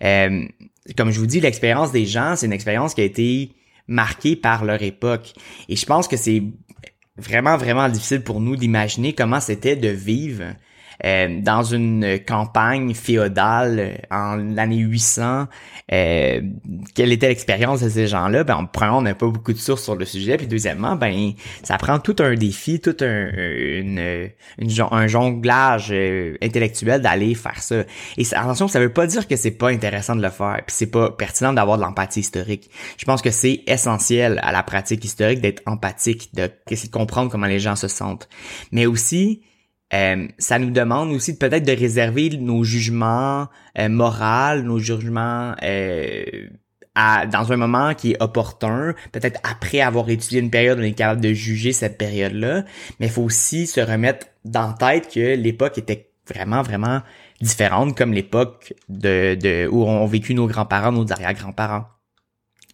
Euh, 0.04 0.44
comme 0.98 1.12
je 1.12 1.20
vous 1.20 1.28
dis, 1.28 1.40
l'expérience 1.40 1.92
des 1.92 2.06
gens, 2.08 2.36
c'est 2.36 2.48
une 2.48 2.54
expérience 2.54 2.96
qui 2.96 3.02
a 3.02 3.06
été 3.06 3.52
marquée 3.88 4.36
par 4.36 4.66
leur 4.66 4.82
époque. 4.82 5.34
Et 5.70 5.76
je 5.76 5.86
pense 5.86 6.08
que 6.08 6.18
c'est 6.18 6.42
vraiment, 7.22 7.58
vraiment 7.58 7.88
difficile 7.88 8.22
pour 8.22 8.42
nous 8.42 8.56
d'imaginer 8.56 9.14
comment 9.14 9.40
c'était 9.40 9.76
de 9.76 9.90
vivre 9.90 10.54
euh, 11.04 11.42
dans 11.42 11.64
une 11.64 12.20
campagne 12.28 12.94
féodale 12.94 13.80
euh, 13.80 13.96
en 14.12 14.36
l'année 14.36 14.78
800, 14.78 15.48
euh, 15.92 16.42
quelle 16.94 17.12
était 17.12 17.28
l'expérience 17.28 17.82
de 17.82 17.90
ces 17.90 18.08
gens-là? 18.08 18.44
Ben, 18.44 18.70
premièrement, 18.72 19.00
on 19.00 19.04
n'a 19.04 19.16
pas 19.16 19.28
beaucoup 19.28 19.54
de 19.54 19.58
sources 19.58 19.84
sur 19.84 19.96
le 19.96 20.06
sujet, 20.06 20.38
puis 20.38 20.48
deuxièmement, 20.48 20.96
ben, 20.96 21.32
ça 21.64 21.78
prend 21.78 22.00
tout 22.00 22.16
un 22.20 22.36
défi, 22.36 22.80
tout 22.80 22.96
un, 23.02 23.30
une, 23.34 24.30
un 24.92 25.08
jonglage 25.08 25.92
intellectuel 26.42 27.02
d'aller 27.02 27.34
faire 27.34 27.62
ça. 27.62 27.84
Et 28.18 28.26
attention, 28.34 28.68
ça 28.68 28.80
veut 28.80 28.94
pas 28.94 29.08
dire 29.08 29.28
que 29.28 29.36
c'est 29.36 29.52
pas 29.52 29.70
intéressant 29.70 30.16
de 30.16 30.22
le 30.22 30.30
faire, 30.30 30.62
puis 30.66 30.76
c'est 30.76 30.92
pas 30.92 31.10
pertinent 31.10 31.54
d'avoir 31.54 31.78
de 31.78 31.84
l'empathie 31.84 32.20
historique. 32.20 32.70
Je 32.98 33.06
pense 33.06 33.22
que 33.22 33.32
c'est 33.32 33.64
essentiel 33.68 34.40
à 34.44 34.52
la 34.52 34.64
pratique 34.64 35.04
historique 35.04 35.42
d'être 35.42 35.64
empathique, 35.66 36.34
de, 36.36 36.44
de 36.44 36.92
comprendre 36.92 37.32
comment 37.32 37.48
les 37.48 37.60
gens 37.60 37.76
se 37.76 37.88
sentent. 37.88 38.30
Mais 38.72 38.86
aussi, 38.86 39.42
euh, 39.94 40.28
ça 40.38 40.60
nous 40.60 40.72
demande 40.72 41.12
aussi 41.12 41.38
peut-être 41.38 41.66
de 41.66 41.72
réserver 41.74 42.30
nos 42.38 42.64
jugements 42.64 43.48
euh, 43.78 43.90
moraux, 43.90 44.62
nos 44.64 44.80
jugements 44.80 45.54
euh, 45.64 46.24
à, 46.96 47.26
dans 47.26 47.52
un 47.52 47.58
moment 47.58 47.94
qui 47.94 48.12
est 48.12 48.22
opportun, 48.22 48.94
peut-être 49.12 49.40
après 49.44 49.82
avoir 49.82 50.10
étudié 50.10 50.40
une 50.40 50.50
période, 50.50 50.80
on 50.80 50.84
est 50.84 50.94
capable 50.94 51.22
de 51.22 51.34
juger 51.34 51.74
cette 51.74 51.98
période-là, 51.98 52.66
mais 53.00 53.08
il 53.08 53.12
faut 53.12 53.24
aussi 53.24 53.68
se 53.68 53.80
remettre 53.82 54.28
dans 54.46 54.74
tête 54.74 55.10
que 55.14 55.36
l'époque 55.36 55.78
était 55.78 56.12
vraiment, 56.28 56.62
vraiment 56.62 57.02
différente 57.42 57.98
comme 57.98 58.14
l'époque 58.14 58.74
de, 58.90 59.36
de 59.36 59.68
où 59.70 59.84
ont 59.84 60.06
vécu 60.06 60.34
nos 60.34 60.48
grands-parents, 60.48 60.92
nos 60.92 61.12
arrière-grands-parents. 61.12 61.86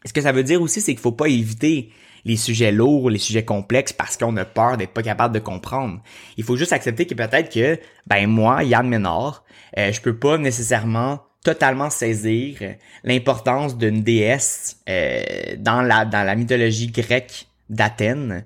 Ce 0.05 0.13
que 0.13 0.21
ça 0.21 0.31
veut 0.31 0.43
dire 0.43 0.62
aussi, 0.62 0.81
c'est 0.81 0.93
qu'il 0.93 1.01
faut 1.01 1.12
pas 1.12 1.27
éviter 1.27 1.91
les 2.27 2.38
sujets 2.38 2.72
lourds, 2.72 3.10
les 3.10 3.17
sujets 3.17 3.46
complexes 3.46 3.93
parce 3.93 4.17
qu'on 4.17 4.36
a 4.38 4.46
peur 4.46 4.77
d'être 4.77 4.93
pas 4.93 5.01
capable 5.01 5.34
de 5.34 5.39
comprendre. 5.39 6.01
Il 6.36 6.43
faut 6.43 6.57
juste 6.57 6.74
accepter 6.74 7.07
que 7.07 7.15
peut-être 7.15 7.51
que, 7.51 7.79
ben 8.05 8.27
moi, 8.27 8.63
Yann 8.63 8.88
Ménard, 8.88 9.43
euh, 9.77 9.91
je 9.91 10.01
peux 10.01 10.15
pas 10.15 10.38
nécessairement 10.38 11.22
totalement 11.43 11.89
saisir 11.89 12.57
l'importance 13.03 13.77
d'une 13.77 14.03
déesse 14.03 14.77
euh, 14.89 15.22
dans 15.57 15.81
la 15.81 16.03
dans 16.03 16.25
la 16.25 16.36
mythologie 16.36 16.88
grecque 16.88 17.48
d'Athènes, 17.69 18.43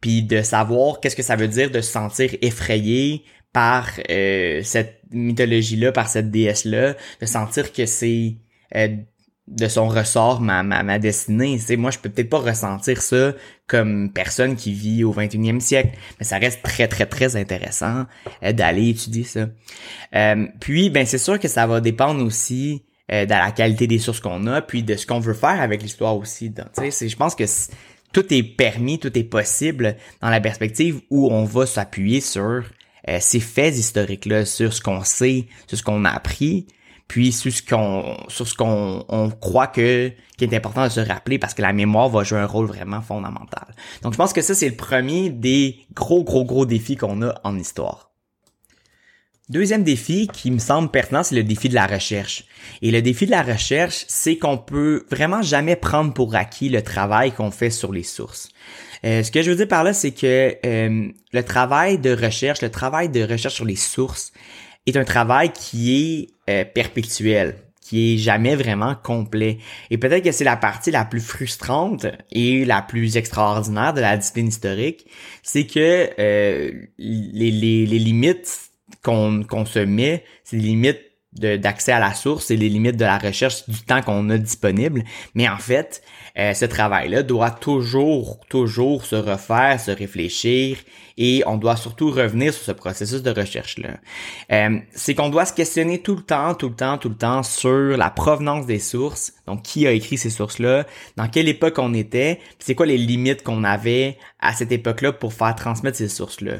puis 0.00 0.24
de 0.24 0.42
savoir 0.42 1.00
qu'est-ce 1.00 1.16
que 1.16 1.22
ça 1.22 1.36
veut 1.36 1.48
dire 1.48 1.70
de 1.70 1.80
se 1.80 1.92
sentir 1.92 2.34
effrayé 2.42 3.24
par 3.52 3.88
euh, 4.10 4.62
cette 4.64 5.00
mythologie-là, 5.12 5.92
par 5.92 6.08
cette 6.08 6.30
déesse-là, 6.30 6.94
de 7.20 7.26
sentir 7.26 7.72
que 7.72 7.86
c'est 7.86 8.34
euh, 8.74 8.88
de 9.50 9.68
son 9.68 9.88
ressort 9.88 10.40
ma, 10.40 10.62
ma, 10.62 10.82
ma 10.82 10.98
destinée. 10.98 11.58
C'est 11.58 11.76
moi, 11.76 11.90
je 11.90 11.98
peux 11.98 12.08
peut-être 12.08 12.30
pas 12.30 12.38
ressentir 12.38 13.02
ça 13.02 13.34
comme 13.66 14.10
personne 14.12 14.56
qui 14.56 14.72
vit 14.72 15.04
au 15.04 15.12
21e 15.12 15.60
siècle, 15.60 15.90
mais 16.18 16.24
ça 16.24 16.38
reste 16.38 16.62
très 16.62 16.88
très 16.88 17.06
très 17.06 17.36
intéressant 17.36 18.06
euh, 18.42 18.52
d'aller 18.52 18.88
étudier 18.88 19.24
ça. 19.24 19.48
puis, 20.60 20.90
ben 20.90 21.06
c'est 21.06 21.18
sûr 21.18 21.38
que 21.38 21.48
ça 21.48 21.66
va 21.66 21.80
dépendre 21.80 22.24
aussi 22.24 22.84
de 23.08 23.28
la 23.28 23.50
qualité 23.50 23.88
des 23.88 23.98
sources 23.98 24.20
qu'on 24.20 24.46
a, 24.46 24.62
puis 24.62 24.84
de 24.84 24.94
ce 24.94 25.04
qu'on 25.04 25.18
veut 25.18 25.34
faire 25.34 25.60
avec 25.60 25.82
l'histoire 25.82 26.16
aussi. 26.16 26.54
Je 26.78 27.16
pense 27.16 27.34
que 27.34 27.44
tout 28.12 28.32
est 28.32 28.42
permis, 28.42 28.98
tout 28.98 29.16
est 29.18 29.24
possible 29.24 29.96
dans 30.20 30.30
la 30.30 30.40
perspective 30.40 31.00
où 31.10 31.28
on 31.30 31.44
va 31.44 31.66
s'appuyer 31.66 32.20
sur 32.20 32.64
euh, 33.08 33.18
ces 33.20 33.40
faits 33.40 33.76
historiques-là, 33.76 34.44
sur 34.44 34.72
ce 34.72 34.80
qu'on 34.80 35.04
sait, 35.04 35.46
sur 35.66 35.78
ce 35.78 35.82
qu'on 35.82 36.04
a 36.04 36.10
appris, 36.10 36.66
puis 37.10 37.32
sur 37.32 37.52
ce 37.52 37.60
qu'on 37.60 38.16
sur 38.28 38.46
ce 38.46 38.54
qu'on 38.54 39.04
on 39.08 39.30
croit 39.30 39.66
que 39.66 40.12
qui 40.38 40.44
est 40.44 40.54
important 40.54 40.84
de 40.84 40.90
se 40.90 41.00
rappeler 41.00 41.40
parce 41.40 41.54
que 41.54 41.60
la 41.60 41.72
mémoire 41.72 42.08
va 42.08 42.22
jouer 42.22 42.38
un 42.38 42.46
rôle 42.46 42.66
vraiment 42.66 43.00
fondamental. 43.00 43.66
Donc 44.02 44.12
je 44.12 44.16
pense 44.16 44.32
que 44.32 44.40
ça 44.40 44.54
c'est 44.54 44.68
le 44.68 44.76
premier 44.76 45.28
des 45.28 45.80
gros 45.92 46.22
gros 46.22 46.44
gros 46.44 46.66
défis 46.66 46.94
qu'on 46.94 47.20
a 47.22 47.34
en 47.42 47.58
histoire. 47.58 48.12
Deuxième 49.48 49.82
défi 49.82 50.28
qui 50.28 50.52
me 50.52 50.60
semble 50.60 50.88
pertinent, 50.92 51.24
c'est 51.24 51.34
le 51.34 51.42
défi 51.42 51.68
de 51.68 51.74
la 51.74 51.88
recherche. 51.88 52.44
Et 52.80 52.92
le 52.92 53.02
défi 53.02 53.26
de 53.26 53.32
la 53.32 53.42
recherche, 53.42 54.04
c'est 54.06 54.38
qu'on 54.38 54.56
peut 54.56 55.04
vraiment 55.10 55.42
jamais 55.42 55.74
prendre 55.74 56.14
pour 56.14 56.36
acquis 56.36 56.68
le 56.68 56.82
travail 56.82 57.32
qu'on 57.32 57.50
fait 57.50 57.70
sur 57.70 57.90
les 57.92 58.04
sources. 58.04 58.50
Euh, 59.04 59.24
ce 59.24 59.32
que 59.32 59.42
je 59.42 59.50
veux 59.50 59.56
dire 59.56 59.66
par 59.66 59.82
là, 59.82 59.92
c'est 59.92 60.12
que 60.12 60.54
euh, 60.64 61.08
le 61.32 61.42
travail 61.42 61.98
de 61.98 62.14
recherche, 62.14 62.62
le 62.62 62.70
travail 62.70 63.08
de 63.08 63.24
recherche 63.24 63.54
sur 63.54 63.64
les 63.64 63.74
sources 63.74 64.32
est 64.90 64.98
un 64.98 65.04
travail 65.04 65.52
qui 65.52 66.28
est 66.46 66.50
euh, 66.50 66.64
perpétuel 66.64 67.56
qui 67.80 68.14
est 68.14 68.18
jamais 68.18 68.54
vraiment 68.54 68.94
complet. 68.94 69.58
Et 69.90 69.98
peut-être 69.98 70.22
que 70.22 70.30
c'est 70.30 70.44
la 70.44 70.56
partie 70.56 70.92
la 70.92 71.04
plus 71.04 71.20
frustrante 71.20 72.06
et 72.30 72.64
la 72.64 72.82
plus 72.82 73.16
extraordinaire 73.16 73.94
de 73.94 74.00
la 74.00 74.16
discipline 74.16 74.46
historique, 74.46 75.06
c'est 75.42 75.66
que 75.66 76.08
les, 76.16 77.50
les, 77.50 77.50
les, 77.86 77.98
limites 77.98 78.70
qu'on 79.02 79.42
qu'on 79.42 79.64
se 79.64 79.80
met, 79.80 80.22
c'est 80.44 80.56
les 80.56 80.62
limites 80.62 81.09
d'accès 81.32 81.92
à 81.92 82.00
la 82.00 82.12
source 82.12 82.50
et 82.50 82.56
les 82.56 82.68
limites 82.68 82.96
de 82.96 83.04
la 83.04 83.18
recherche 83.18 83.68
du 83.68 83.80
temps 83.82 84.02
qu'on 84.02 84.28
a 84.30 84.38
disponible. 84.38 85.04
Mais 85.34 85.48
en 85.48 85.58
fait, 85.58 86.02
euh, 86.38 86.54
ce 86.54 86.64
travail-là 86.64 87.22
doit 87.22 87.50
toujours, 87.50 88.40
toujours 88.48 89.04
se 89.04 89.16
refaire, 89.16 89.80
se 89.80 89.90
réfléchir 89.90 90.78
et 91.16 91.42
on 91.46 91.56
doit 91.56 91.76
surtout 91.76 92.10
revenir 92.10 92.54
sur 92.54 92.64
ce 92.64 92.72
processus 92.72 93.22
de 93.22 93.30
recherche-là. 93.30 93.98
Euh, 94.52 94.78
c'est 94.92 95.14
qu'on 95.14 95.28
doit 95.28 95.44
se 95.44 95.52
questionner 95.52 96.00
tout 96.00 96.16
le 96.16 96.22
temps, 96.22 96.54
tout 96.54 96.70
le 96.70 96.74
temps, 96.74 96.98
tout 96.98 97.10
le 97.10 97.14
temps 97.14 97.42
sur 97.42 97.96
la 97.96 98.10
provenance 98.10 98.66
des 98.66 98.78
sources, 98.78 99.34
donc 99.46 99.62
qui 99.62 99.86
a 99.86 99.92
écrit 99.92 100.16
ces 100.16 100.30
sources-là, 100.30 100.86
dans 101.16 101.28
quelle 101.28 101.48
époque 101.48 101.74
on 101.78 101.92
était, 101.92 102.40
c'est 102.58 102.74
quoi 102.74 102.86
les 102.86 102.96
limites 102.96 103.42
qu'on 103.42 103.64
avait 103.64 104.16
à 104.40 104.54
cette 104.54 104.72
époque-là 104.72 105.12
pour 105.12 105.34
faire 105.34 105.54
transmettre 105.54 105.98
ces 105.98 106.08
sources-là? 106.08 106.58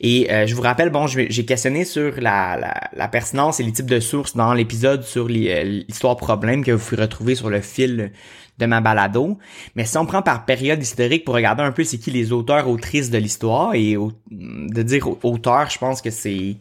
Et 0.00 0.30
euh, 0.30 0.46
je 0.46 0.54
vous 0.54 0.62
rappelle, 0.62 0.90
bon, 0.90 1.06
j'ai 1.06 1.46
questionné 1.46 1.84
sur 1.84 2.20
la, 2.20 2.58
la, 2.58 2.90
la, 2.92 3.08
pertinence 3.08 3.60
et 3.60 3.62
les 3.62 3.72
types 3.72 3.90
de 3.90 4.00
sources 4.00 4.11
dans 4.34 4.52
l'épisode 4.54 5.02
sur 5.02 5.28
l'histoire 5.28 6.16
problème 6.16 6.64
que 6.64 6.72
vous 6.72 6.84
pouvez 6.84 7.02
retrouver 7.02 7.34
sur 7.34 7.50
le 7.50 7.60
fil 7.60 8.12
de 8.58 8.66
ma 8.66 8.80
balado. 8.80 9.38
Mais 9.74 9.84
si 9.84 9.96
on 9.98 10.06
prend 10.06 10.22
par 10.22 10.44
période 10.44 10.82
historique 10.82 11.24
pour 11.24 11.34
regarder 11.34 11.62
un 11.62 11.72
peu 11.72 11.84
c'est 11.84 11.98
qui 11.98 12.10
les 12.10 12.32
auteurs, 12.32 12.68
autrices 12.68 13.10
de 13.10 13.18
l'histoire, 13.18 13.74
et 13.74 13.96
de 14.30 14.82
dire 14.82 15.24
auteur, 15.24 15.70
je 15.70 15.78
pense 15.78 16.02
que 16.02 16.10
c'est... 16.10 16.56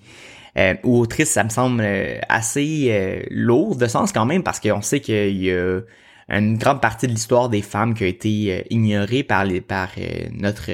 Euh, 0.58 0.76
ou 0.84 1.00
autrice, 1.00 1.30
ça 1.30 1.46
me 1.46 1.50
semble 1.50 1.82
euh, 1.82 2.20
assez 2.28 2.88
euh, 2.90 3.24
lourd 3.30 3.78
de 3.78 3.88
sens 3.88 4.12
quand 4.12 4.26
même, 4.26 4.44
parce 4.44 4.60
qu'on 4.60 4.82
sait 4.82 5.00
qu'il 5.00 5.38
y 5.38 5.50
a 5.50 5.80
une 6.28 6.58
grande 6.58 6.82
partie 6.82 7.08
de 7.08 7.14
l'histoire 7.14 7.48
des 7.48 7.62
femmes 7.62 7.94
qui 7.94 8.04
a 8.04 8.08
été 8.08 8.66
ignorée 8.70 9.24
par 9.24 9.46
les 9.46 9.62
par 9.62 9.92
notre 10.34 10.70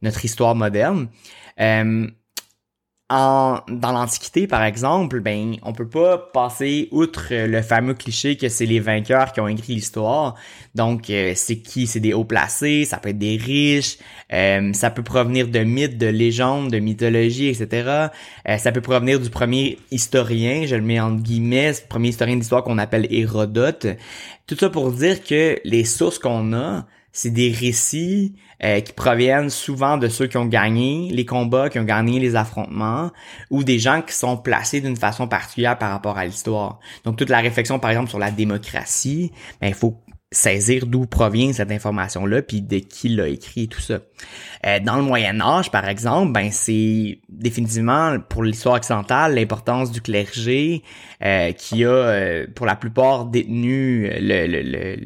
notre 0.00 0.24
histoire 0.24 0.54
moderne 0.54 1.08
en, 3.10 3.60
dans 3.68 3.92
l'Antiquité, 3.92 4.46
par 4.46 4.62
exemple, 4.62 5.20
ben, 5.20 5.56
on 5.62 5.72
peut 5.72 5.88
pas 5.88 6.18
passer 6.18 6.88
outre 6.90 7.28
le 7.30 7.62
fameux 7.62 7.94
cliché 7.94 8.36
que 8.36 8.50
c'est 8.50 8.66
les 8.66 8.80
vainqueurs 8.80 9.32
qui 9.32 9.40
ont 9.40 9.48
écrit 9.48 9.74
l'histoire. 9.74 10.34
Donc, 10.74 11.08
euh, 11.08 11.32
c'est 11.34 11.56
qui? 11.56 11.86
C'est 11.86 12.00
des 12.00 12.12
hauts 12.12 12.26
placés, 12.26 12.84
ça 12.84 12.98
peut 12.98 13.08
être 13.08 13.18
des 13.18 13.38
riches, 13.38 13.96
euh, 14.34 14.74
ça 14.74 14.90
peut 14.90 15.02
provenir 15.02 15.48
de 15.48 15.60
mythes, 15.60 15.96
de 15.96 16.06
légendes, 16.06 16.70
de 16.70 16.78
mythologie, 16.80 17.48
etc. 17.48 18.08
Euh, 18.46 18.58
ça 18.58 18.72
peut 18.72 18.82
provenir 18.82 19.18
du 19.18 19.30
premier 19.30 19.78
historien, 19.90 20.66
je 20.66 20.76
le 20.76 20.82
mets 20.82 21.00
en 21.00 21.12
guillemets, 21.12 21.70
le 21.70 21.88
premier 21.88 22.08
historien 22.08 22.36
d'histoire 22.36 22.62
qu'on 22.62 22.76
appelle 22.76 23.06
Hérodote. 23.10 23.86
Tout 24.46 24.56
ça 24.56 24.68
pour 24.68 24.92
dire 24.92 25.24
que 25.24 25.58
les 25.64 25.84
sources 25.84 26.18
qu'on 26.18 26.52
a, 26.52 26.84
c'est 27.12 27.30
des 27.30 27.50
récits 27.50 28.34
euh, 28.62 28.80
qui 28.80 28.92
proviennent 28.92 29.50
souvent 29.50 29.96
de 29.96 30.08
ceux 30.08 30.26
qui 30.26 30.36
ont 30.36 30.46
gagné 30.46 31.10
les 31.10 31.24
combats, 31.24 31.70
qui 31.70 31.78
ont 31.78 31.84
gagné 31.84 32.20
les 32.20 32.36
affrontements, 32.36 33.10
ou 33.50 33.64
des 33.64 33.78
gens 33.78 34.02
qui 34.02 34.14
sont 34.14 34.36
placés 34.36 34.80
d'une 34.80 34.96
façon 34.96 35.28
particulière 35.28 35.78
par 35.78 35.90
rapport 35.90 36.18
à 36.18 36.26
l'histoire. 36.26 36.78
Donc 37.04 37.16
toute 37.16 37.30
la 37.30 37.38
réflexion, 37.38 37.78
par 37.78 37.90
exemple, 37.90 38.10
sur 38.10 38.18
la 38.18 38.30
démocratie, 38.30 39.32
ben, 39.60 39.68
il 39.68 39.74
faut 39.74 40.00
saisir 40.30 40.86
d'où 40.86 41.06
provient 41.06 41.54
cette 41.54 41.70
information-là, 41.70 42.42
puis 42.42 42.60
de 42.60 42.78
qui 42.78 43.08
l'a 43.08 43.28
écrit 43.28 43.62
et 43.62 43.68
tout 43.68 43.80
ça. 43.80 44.00
Euh, 44.66 44.78
dans 44.78 44.96
le 44.96 45.02
Moyen 45.02 45.40
Âge, 45.40 45.70
par 45.70 45.88
exemple, 45.88 46.32
ben 46.32 46.50
c'est 46.52 47.20
définitivement 47.30 48.18
pour 48.28 48.42
l'histoire 48.42 48.74
occidentale 48.74 49.34
l'importance 49.34 49.90
du 49.90 50.02
clergé 50.02 50.82
euh, 51.24 51.52
qui 51.52 51.84
a 51.86 52.44
pour 52.54 52.66
la 52.66 52.76
plupart 52.76 53.24
détenu 53.24 54.10
le, 54.20 54.46
le, 54.46 54.62
le 54.62 54.96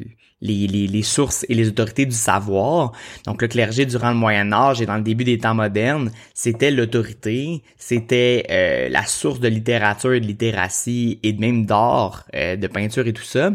les, 0.43 0.67
les, 0.67 0.87
les, 0.87 1.01
sources 1.01 1.45
et 1.49 1.55
les 1.55 1.69
autorités 1.69 2.05
du 2.05 2.15
savoir. 2.15 2.91
Donc 3.25 3.41
le 3.41 3.47
clergé 3.47 3.85
durant 3.85 4.09
le 4.09 4.17
Moyen 4.17 4.51
Âge 4.51 4.81
et 4.81 4.85
dans 4.85 4.97
le 4.97 5.01
début 5.01 5.23
des 5.23 5.37
temps 5.37 5.55
modernes, 5.55 6.11
c'était 6.33 6.69
l'autorité, 6.69 7.63
c'était 7.77 8.45
euh, 8.51 8.89
la 8.89 9.05
source 9.05 9.39
de 9.39 9.47
littérature 9.47 10.13
et 10.13 10.19
de 10.19 10.27
littératie 10.27 11.19
et 11.23 11.33
même 11.33 11.65
d'art, 11.65 12.25
euh, 12.35 12.57
de 12.57 12.67
peinture 12.67 13.07
et 13.07 13.13
tout 13.13 13.23
ça. 13.23 13.51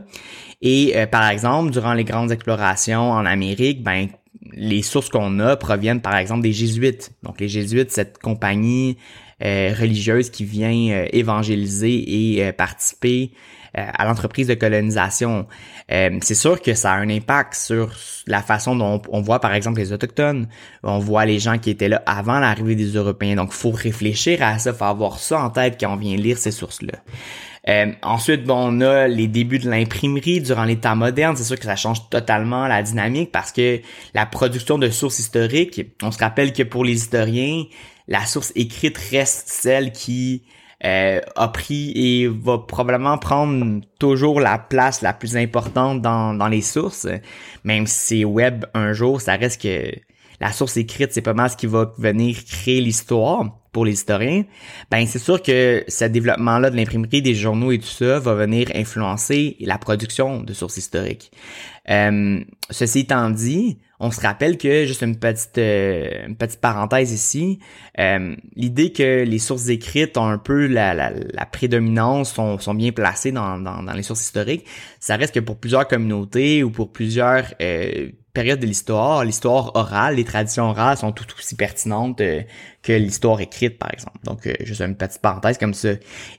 Et 0.63 0.95
euh, 0.97 1.07
par 1.07 1.29
exemple, 1.29 1.71
durant 1.71 1.93
les 1.93 2.05
grandes 2.05 2.33
explorations 2.33 3.13
en 3.13 3.27
Amérique, 3.27 3.83
ben 3.83 4.09
les 4.55 4.83
sources 4.83 5.11
qu'on 5.11 5.39
a 5.41 5.57
proviennent 5.57 6.01
par 6.01 6.17
exemple 6.17 6.43
des 6.43 6.53
jésuites. 6.53 7.13
Donc 7.23 7.39
les 7.39 7.49
jésuites, 7.49 7.93
cette 7.93 8.19
compagnie 8.19 8.97
religieuse 9.41 10.31
qui 10.31 10.45
vient 10.45 11.05
évangéliser 11.13 12.39
et 12.39 12.53
participer 12.53 13.31
euh, 13.33 13.37
à 13.75 14.05
l'entreprise 14.05 14.47
de 14.47 14.55
colonisation. 14.55 15.47
Euh, 15.91 16.19
c'est 16.23 16.35
sûr 16.35 16.61
que 16.61 16.75
ça 16.75 16.93
a 16.93 16.97
un 16.97 17.09
impact 17.09 17.55
sur 17.55 17.91
la 18.27 18.43
façon 18.43 18.77
dont 18.77 19.01
on, 19.09 19.21
voit 19.23 19.41
par 19.41 19.55
exemple 19.55 19.79
les 19.79 19.93
autochtones, 19.93 20.49
on 20.83 20.99
voit 20.99 21.25
les 21.25 21.39
gens 21.39 21.59
qui 21.59 21.71
étaient 21.71 21.89
là 21.89 22.03
avant 22.07 22.39
l'arrivée 22.41 22.75
des 22.75 22.93
Européens. 22.93 23.37
Donc, 23.37 23.53
faut 23.53 23.71
réfléchir 23.71 24.43
à 24.43 24.59
ça, 24.59 24.73
faut 24.73 24.85
avoir 24.85 25.19
ça 25.19 25.41
en 25.41 25.51
tête 25.51 25.77
quand 25.81 25.93
on 25.93 25.97
vient 25.97 26.17
lire 26.17 26.39
ces 26.39 26.51
sources-là. 26.51 26.99
Euh, 27.69 27.93
ensuite, 28.03 28.45
bon, 28.45 28.57
on 28.57 28.81
a 28.81 29.09
les 29.09 29.29
débuts 29.29 29.59
de 29.59 29.69
l'imprimerie 29.69 30.41
durant 30.41 30.65
l'état 30.65 30.95
moderne. 30.95 31.37
C'est 31.37 31.45
sûr 31.45 31.59
que 31.59 31.65
ça 31.65 31.77
change 31.77 32.09
totalement 32.09 32.67
la 32.67 32.83
dynamique 32.83 33.31
parce 33.31 33.53
que 33.53 33.81
la 34.15 34.27
production 34.27 34.79
de 34.79 34.89
sources 34.89 35.19
historiques, 35.19 35.81
on 36.03 36.11
se 36.11 36.19
rappelle 36.19 36.53
que 36.53 36.63
pour 36.63 36.85
les 36.85 36.95
historiens, 36.95 37.65
la 38.07 38.25
source 38.25 38.53
écrite 38.57 38.97
reste 39.11 39.49
celle 39.49 39.93
qui 39.93 40.45
euh, 40.85 41.21
a 41.35 41.49
pris 41.49 41.93
et 41.97 42.29
va 42.29 42.59
probablement 42.59 43.19
prendre 43.19 43.81
toujours 43.99 44.41
la 44.41 44.59
place 44.59 45.03
la 45.03 45.13
plus 45.13 45.37
importante 45.37 46.03
dans, 46.03 46.35
dans 46.35 46.49
les 46.49 46.63
sources. 46.63 47.07
Même 47.65 47.87
si 47.87 48.19
c'est 48.19 48.25
web 48.25 48.65
un 48.75 48.93
jour, 48.93 49.21
ça 49.21 49.35
reste 49.35 49.61
que 49.61 49.93
la 50.41 50.53
source 50.53 50.77
écrite, 50.77 51.13
c'est 51.13 51.23
pas 51.23 51.35
mal 51.35 51.51
ce 51.51 51.57
qui 51.57 51.67
va 51.67 51.93
venir 51.99 52.37
créer 52.45 52.81
l'histoire 52.81 53.59
pour 53.73 53.85
les 53.85 53.93
historiens. 53.93 54.45
Ben 54.91 55.07
c'est 55.07 55.19
sûr 55.19 55.43
que 55.43 55.85
ce 55.89 56.05
développement-là 56.05 56.71
de 56.71 56.77
l'imprimerie, 56.77 57.23
des 57.23 57.35
journaux 57.35 57.73
et 57.73 57.79
tout 57.79 57.87
ça 57.87 58.19
va 58.19 58.35
venir 58.35 58.69
influencer 58.75 59.57
la 59.61 59.79
production 59.79 60.43
de 60.43 60.53
sources 60.53 60.77
historiques. 60.77 61.33
Euh, 61.91 62.41
ceci 62.71 63.01
étant 63.01 63.31
dit, 63.31 63.79
on 64.01 64.11
se 64.11 64.21
rappelle 64.21 64.59
que, 64.59 64.85
juste 64.85 65.03
une 65.03 65.19
petite, 65.19 65.59
euh, 65.59 66.27
une 66.27 66.37
petite 66.37 66.61
parenthèse 66.61 67.13
ici, 67.13 67.59
euh, 67.99 68.37
l'idée 68.55 68.93
que 68.93 69.25
les 69.25 69.39
sources 69.39 69.69
écrites 69.69 70.17
ont 70.19 70.27
un 70.27 70.39
peu 70.39 70.67
la, 70.67 70.95
la, 70.95 71.47
prédominance, 71.47 72.33
sont, 72.33 72.59
sont 72.59 72.75
bien 72.75 72.93
placées 72.93 73.33
dans, 73.33 73.59
dans, 73.59 73.83
dans, 73.83 73.93
les 73.95 74.03
sources 74.03 74.23
historiques, 74.23 74.67
ça 75.01 75.17
reste 75.17 75.35
que 75.35 75.41
pour 75.41 75.57
plusieurs 75.57 75.89
communautés 75.89 76.63
ou 76.63 76.71
pour 76.71 76.93
plusieurs 76.93 77.45
période 78.39 78.61
de 78.61 78.67
l'histoire, 78.67 79.25
l'histoire 79.25 79.75
orale, 79.75 80.15
les 80.15 80.23
traditions 80.23 80.71
orales 80.71 80.97
sont 80.97 81.11
tout 81.11 81.27
aussi 81.37 81.57
pertinentes 81.57 82.21
euh, 82.21 82.43
que 82.85 82.93
l'histoire 82.93 83.41
écrite, 83.41 83.81
par 83.81 83.93
exemple. 83.93 84.19
Donc, 84.23 84.47
euh, 84.47 84.53
juste 84.61 84.81
une 84.81 84.95
petite 84.95 85.21
parenthèse 85.21 85.59
comme 85.59 85.75
ça. 85.75 85.95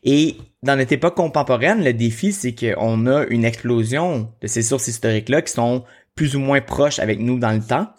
Et 0.06 0.38
dans 0.64 0.78
notre 0.78 0.94
époque 0.94 1.16
contemporaine, 1.16 1.84
le 1.84 1.92
défi, 1.92 2.32
c'est 2.32 2.56
qu'on 2.56 3.06
a 3.06 3.26
une 3.26 3.44
explosion 3.44 4.32
de 4.40 4.48
ces 4.48 4.62
sources 4.62 4.88
historiques-là 4.88 5.42
qui 5.42 5.52
sont 5.52 5.84
plus 6.16 6.38
ou 6.38 6.40
moins 6.40 6.62
proches 6.62 7.00
avec 7.00 7.20
nous 7.20 7.38
dans 7.38 7.52
le 7.52 7.60
temps. 7.60 7.90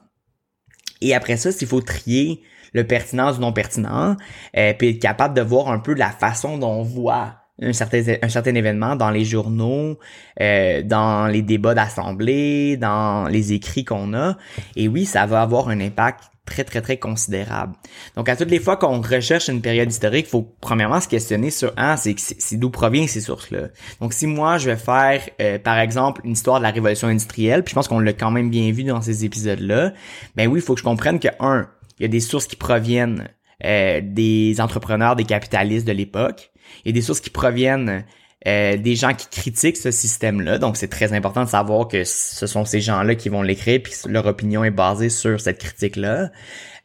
Et 1.02 1.14
après 1.14 1.36
ça, 1.36 1.52
s'il 1.52 1.68
faut 1.68 1.82
trier 1.82 2.40
le 2.72 2.86
pertinent 2.86 3.32
du 3.32 3.40
non 3.40 3.52
pertinent, 3.52 4.16
euh, 4.56 4.72
puis 4.72 4.88
être 4.88 4.98
capable 4.98 5.34
de 5.34 5.42
voir 5.42 5.68
un 5.68 5.78
peu 5.78 5.92
la 5.92 6.10
façon 6.10 6.56
dont 6.56 6.72
on 6.72 6.82
voit 6.84 7.39
un 7.60 7.72
certain, 7.72 8.02
un 8.22 8.28
certain 8.28 8.54
événement 8.54 8.96
dans 8.96 9.10
les 9.10 9.24
journaux, 9.24 9.98
euh, 10.40 10.82
dans 10.82 11.26
les 11.26 11.42
débats 11.42 11.74
d'assemblée, 11.74 12.76
dans 12.76 13.28
les 13.28 13.52
écrits 13.52 13.84
qu'on 13.84 14.14
a. 14.14 14.36
Et 14.76 14.88
oui, 14.88 15.04
ça 15.04 15.26
va 15.26 15.42
avoir 15.42 15.68
un 15.68 15.80
impact 15.80 16.24
très, 16.46 16.64
très, 16.64 16.80
très 16.80 16.96
considérable. 16.96 17.74
Donc, 18.16 18.28
à 18.28 18.36
toutes 18.36 18.50
les 18.50 18.58
fois 18.58 18.76
qu'on 18.76 19.00
recherche 19.00 19.48
une 19.48 19.60
période 19.60 19.90
historique, 19.90 20.26
il 20.26 20.30
faut 20.30 20.54
premièrement 20.60 21.00
se 21.00 21.08
questionner 21.08 21.50
sur, 21.50 21.72
ah, 21.76 21.96
c'est, 21.96 22.16
d'où 22.56 22.70
proviennent 22.70 23.06
ces 23.08 23.20
sources-là? 23.20 23.68
Donc, 24.00 24.12
si 24.12 24.26
moi, 24.26 24.58
je 24.58 24.70
vais 24.70 24.76
faire, 24.76 25.22
euh, 25.40 25.58
par 25.58 25.78
exemple, 25.78 26.22
une 26.24 26.32
histoire 26.32 26.58
de 26.58 26.64
la 26.64 26.70
révolution 26.70 27.08
industrielle, 27.08 27.62
puis 27.62 27.70
je 27.70 27.74
pense 27.76 27.88
qu'on 27.88 28.00
l'a 28.00 28.12
quand 28.12 28.30
même 28.30 28.50
bien 28.50 28.72
vu 28.72 28.84
dans 28.84 29.00
ces 29.00 29.24
épisodes-là, 29.24 29.92
ben 30.34 30.48
oui, 30.48 30.58
il 30.58 30.62
faut 30.62 30.74
que 30.74 30.80
je 30.80 30.84
comprenne 30.84 31.20
que, 31.20 31.28
un, 31.38 31.68
il 31.98 32.02
y 32.02 32.06
a 32.06 32.08
des 32.08 32.20
sources 32.20 32.46
qui 32.46 32.56
proviennent 32.56 33.28
euh, 33.64 34.00
des 34.02 34.60
entrepreneurs, 34.60 35.16
des 35.16 35.24
capitalistes 35.24 35.86
de 35.86 35.92
l'époque. 35.92 36.50
A 36.86 36.92
des 36.92 37.02
sources 37.02 37.20
qui 37.20 37.30
proviennent 37.30 38.04
euh, 38.46 38.76
des 38.76 38.96
gens 38.96 39.12
qui 39.12 39.28
critiquent 39.28 39.76
ce 39.76 39.90
système-là. 39.90 40.58
Donc, 40.58 40.76
c'est 40.76 40.88
très 40.88 41.12
important 41.12 41.44
de 41.44 41.48
savoir 41.48 41.88
que 41.88 42.04
ce 42.04 42.46
sont 42.46 42.64
ces 42.64 42.80
gens-là 42.80 43.14
qui 43.14 43.28
vont 43.28 43.42
l'écrire, 43.42 43.80
puis 43.82 43.92
leur 44.06 44.26
opinion 44.26 44.64
est 44.64 44.70
basée 44.70 45.10
sur 45.10 45.40
cette 45.40 45.58
critique-là. 45.58 46.30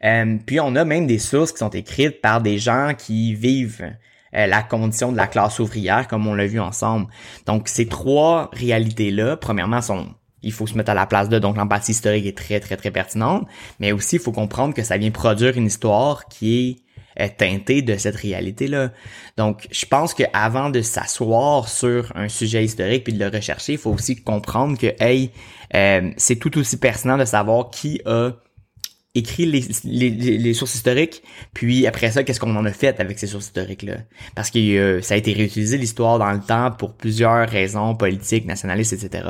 Euh, 0.04 0.36
puis, 0.44 0.60
on 0.60 0.76
a 0.76 0.84
même 0.84 1.06
des 1.06 1.18
sources 1.18 1.52
qui 1.52 1.58
sont 1.58 1.70
écrites 1.70 2.20
par 2.20 2.40
des 2.42 2.58
gens 2.58 2.92
qui 2.96 3.34
vivent 3.34 3.92
la 4.32 4.62
condition 4.62 5.12
de 5.12 5.16
la 5.16 5.28
classe 5.28 5.60
ouvrière, 5.60 6.08
comme 6.08 6.26
on 6.26 6.34
l'a 6.34 6.46
vu 6.46 6.60
ensemble. 6.60 7.06
Donc, 7.46 7.68
ces 7.68 7.86
trois 7.86 8.50
réalités-là, 8.52 9.38
premièrement, 9.38 9.80
sont 9.80 10.08
il 10.46 10.52
faut 10.52 10.66
se 10.66 10.76
mettre 10.76 10.90
à 10.90 10.94
la 10.94 11.06
place 11.06 11.28
de. 11.28 11.38
Donc 11.38 11.56
l'empathie 11.56 11.92
historique 11.92 12.26
est 12.26 12.36
très, 12.36 12.60
très, 12.60 12.76
très 12.76 12.90
pertinente. 12.90 13.46
Mais 13.80 13.92
aussi, 13.92 14.16
il 14.16 14.22
faut 14.22 14.32
comprendre 14.32 14.72
que 14.74 14.82
ça 14.82 14.96
vient 14.96 15.10
produire 15.10 15.56
une 15.56 15.66
histoire 15.66 16.26
qui 16.26 16.82
est 17.16 17.36
teintée 17.36 17.82
de 17.82 17.96
cette 17.96 18.16
réalité-là. 18.16 18.90
Donc, 19.36 19.68
je 19.70 19.86
pense 19.86 20.12
qu'avant 20.12 20.70
de 20.70 20.82
s'asseoir 20.82 21.68
sur 21.68 22.12
un 22.14 22.28
sujet 22.28 22.62
historique 22.62 23.04
puis 23.04 23.14
de 23.14 23.24
le 23.24 23.34
rechercher, 23.34 23.72
il 23.72 23.78
faut 23.78 23.90
aussi 23.90 24.16
comprendre 24.16 24.78
que, 24.78 24.94
hey, 25.02 25.30
euh, 25.74 26.10
c'est 26.16 26.36
tout 26.36 26.58
aussi 26.58 26.78
pertinent 26.78 27.16
de 27.16 27.24
savoir 27.24 27.70
qui 27.70 28.00
a 28.04 28.32
écrit 29.18 29.46
les, 29.46 29.64
les, 29.84 30.10
les, 30.38 30.54
sources 30.54 30.74
historiques, 30.74 31.22
puis 31.54 31.86
après 31.86 32.10
ça, 32.10 32.22
qu'est-ce 32.22 32.40
qu'on 32.40 32.54
en 32.54 32.64
a 32.64 32.72
fait 32.72 33.00
avec 33.00 33.18
ces 33.18 33.26
sources 33.26 33.46
historiques-là? 33.46 33.98
Parce 34.34 34.50
que 34.50 34.58
euh, 34.58 35.02
ça 35.02 35.14
a 35.14 35.16
été 35.16 35.32
réutilisé 35.32 35.78
l'histoire 35.78 36.18
dans 36.18 36.30
le 36.30 36.40
temps 36.40 36.70
pour 36.70 36.94
plusieurs 36.94 37.48
raisons 37.48 37.94
politiques, 37.94 38.46
nationalistes, 38.46 38.92
etc. 38.92 39.24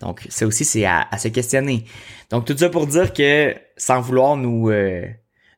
Donc, 0.00 0.26
ça 0.28 0.46
aussi, 0.46 0.64
c'est 0.64 0.84
à, 0.84 1.06
se 1.18 1.28
questionner. 1.28 1.84
Donc, 2.30 2.44
tout 2.46 2.56
ça 2.56 2.68
pour 2.68 2.86
dire 2.86 3.12
que, 3.12 3.54
sans 3.76 4.00
vouloir 4.00 4.36
nous, 4.36 4.70
euh, 4.70 5.06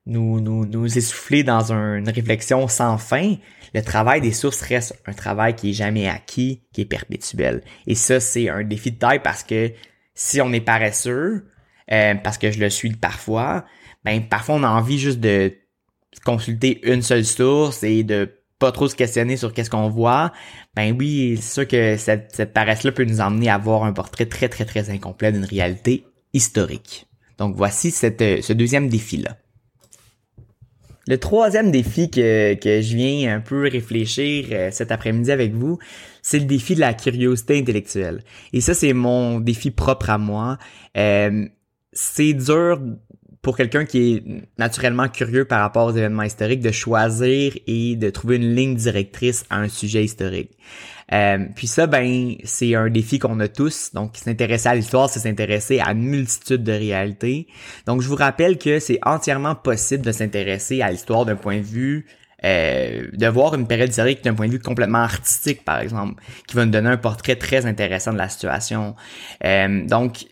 nous, 0.07 0.41
nous, 0.41 0.67
nous 0.67 0.99
essouffler 0.99 1.45
dans 1.45 1.73
une 1.73 2.09
réflexion 2.09 2.67
sans 2.69 2.99
fin, 2.99 3.37
le 3.75 3.83
travail 3.83 4.21
des 4.21 4.33
sources 4.33 4.63
reste 4.63 5.01
un 5.07 5.13
travail 5.13 5.55
qui 5.55 5.71
est 5.71 5.75
jamais 5.75 6.09
acquis, 6.09 6.63
qui 6.73 6.81
est 6.81 6.87
perpétuel. 6.87 7.63
Et 7.87 7.95
ça, 7.95 8.19
c'est 8.19 8.49
un 8.49 8.65
défi 8.65 8.93
de 8.93 8.99
taille 8.99 9.23
parce 9.23 9.45
que 9.45 9.73
si 10.15 10.41
on 10.41 10.53
est 10.53 10.61
paresseux, 10.61 11.45
euh, 11.93 12.15
parce 12.15 12.39
que 12.39 12.51
je 12.51 12.61
le 12.61 12.71
suis 12.71 12.91
parfois, 12.91 13.65
ben 14.05 14.23
parfois 14.29 14.57
on 14.57 14.63
a 14.63 14.69
envie 14.69 14.99
juste 14.99 15.21
de 15.21 15.53
consulter 16.25 16.81
une 16.91 17.03
seule 17.03 17.25
source 17.25 17.83
et 17.83 18.03
de 18.03 18.35
pas 18.59 18.73
trop 18.73 18.89
se 18.89 18.97
questionner 18.97 19.37
sur 19.37 19.53
qu'est-ce 19.53 19.71
qu'on 19.71 19.89
voit, 19.89 20.33
ben 20.75 20.95
oui, 20.99 21.39
c'est 21.41 21.53
sûr 21.55 21.69
que 21.69 21.97
cette, 21.97 22.35
cette 22.35 22.53
paresse-là 22.53 22.91
peut 22.91 23.05
nous 23.05 23.21
emmener 23.21 23.49
à 23.49 23.59
voir 23.59 23.85
un 23.85 23.93
portrait 23.93 24.27
très 24.27 24.49
très 24.49 24.65
très 24.65 24.91
incomplet 24.91 25.31
d'une 25.33 25.45
réalité 25.45 26.05
historique. 26.33 27.07
Donc 27.39 27.55
voici 27.57 27.91
cette, 27.91 28.21
euh, 28.21 28.43
ce 28.43 28.53
deuxième 28.53 28.89
défi-là. 28.89 29.37
Le 31.07 31.17
troisième 31.17 31.71
défi 31.71 32.11
que, 32.11 32.53
que 32.55 32.83
je 32.83 32.97
viens 32.97 33.35
un 33.35 33.41
peu 33.41 33.63
réfléchir 33.63 34.49
euh, 34.51 34.71
cet 34.71 34.93
après-midi 34.93 35.31
avec 35.31 35.55
vous, 35.55 35.79
c'est 36.21 36.39
le 36.39 36.45
défi 36.45 36.75
de 36.75 36.81
la 36.81 36.93
curiosité 36.93 37.59
intellectuelle. 37.59 38.23
Et 38.53 38.61
ça, 38.61 38.75
c'est 38.75 38.93
mon 38.93 39.41
défi 39.41 39.71
propre 39.71 40.11
à 40.11 40.19
moi. 40.19 40.59
Euh, 40.99 41.47
c'est 41.93 42.35
dur 42.35 42.81
pour 43.43 43.57
quelqu'un 43.57 43.85
qui 43.85 44.15
est 44.15 44.25
naturellement 44.59 45.09
curieux 45.09 45.45
par 45.45 45.61
rapport 45.61 45.87
aux 45.87 45.97
événements 45.97 46.25
historiques 46.25 46.61
de 46.61 46.73
choisir 46.73 47.57
et 47.67 47.97
de 47.97 48.11
trouver 48.11 48.37
une 48.37 48.55
ligne 48.55 48.75
directrice 48.75 49.45
à 49.49 49.59
un 49.59 49.69
sujet 49.69 50.05
historique. 50.05 50.51
Euh, 51.13 51.47
puis 51.55 51.67
ça, 51.67 51.87
ben, 51.87 52.35
c'est 52.45 52.75
un 52.75 52.91
défi 52.91 53.19
qu'on 53.19 53.41
a 53.41 53.49
tous. 53.49 53.93
Donc, 53.95 54.17
s'intéresser 54.17 54.69
à 54.69 54.75
l'histoire, 54.75 55.09
c'est 55.09 55.21
s'intéresser 55.21 55.81
à 55.81 55.93
une 55.93 56.03
multitude 56.03 56.63
de 56.63 56.73
réalités. 56.73 57.47
Donc, 57.87 58.03
je 58.03 58.09
vous 58.09 58.17
rappelle 58.17 58.59
que 58.59 58.79
c'est 58.79 58.99
entièrement 59.03 59.55
possible 59.55 60.05
de 60.05 60.13
s'intéresser 60.13 60.83
à 60.83 60.91
l'histoire 60.91 61.25
d'un 61.25 61.37
point 61.37 61.59
de 61.59 61.63
vue 61.63 62.07
euh, 62.45 63.09
de 63.13 63.27
voir 63.27 63.55
une 63.55 63.67
période 63.67 63.89
historique 63.91 64.23
d'un 64.23 64.35
point 64.35 64.47
de 64.47 64.53
vue 64.53 64.61
complètement 64.61 64.99
artistique, 64.99 65.65
par 65.65 65.81
exemple, 65.81 66.23
qui 66.47 66.55
va 66.55 66.65
nous 66.65 66.71
donner 66.71 66.91
un 66.91 66.97
portrait 66.97 67.35
très 67.35 67.67
intéressant 67.67 68.13
de 68.13 68.19
la 68.19 68.29
situation. 68.29 68.95
Euh, 69.45 69.85
donc, 69.87 70.27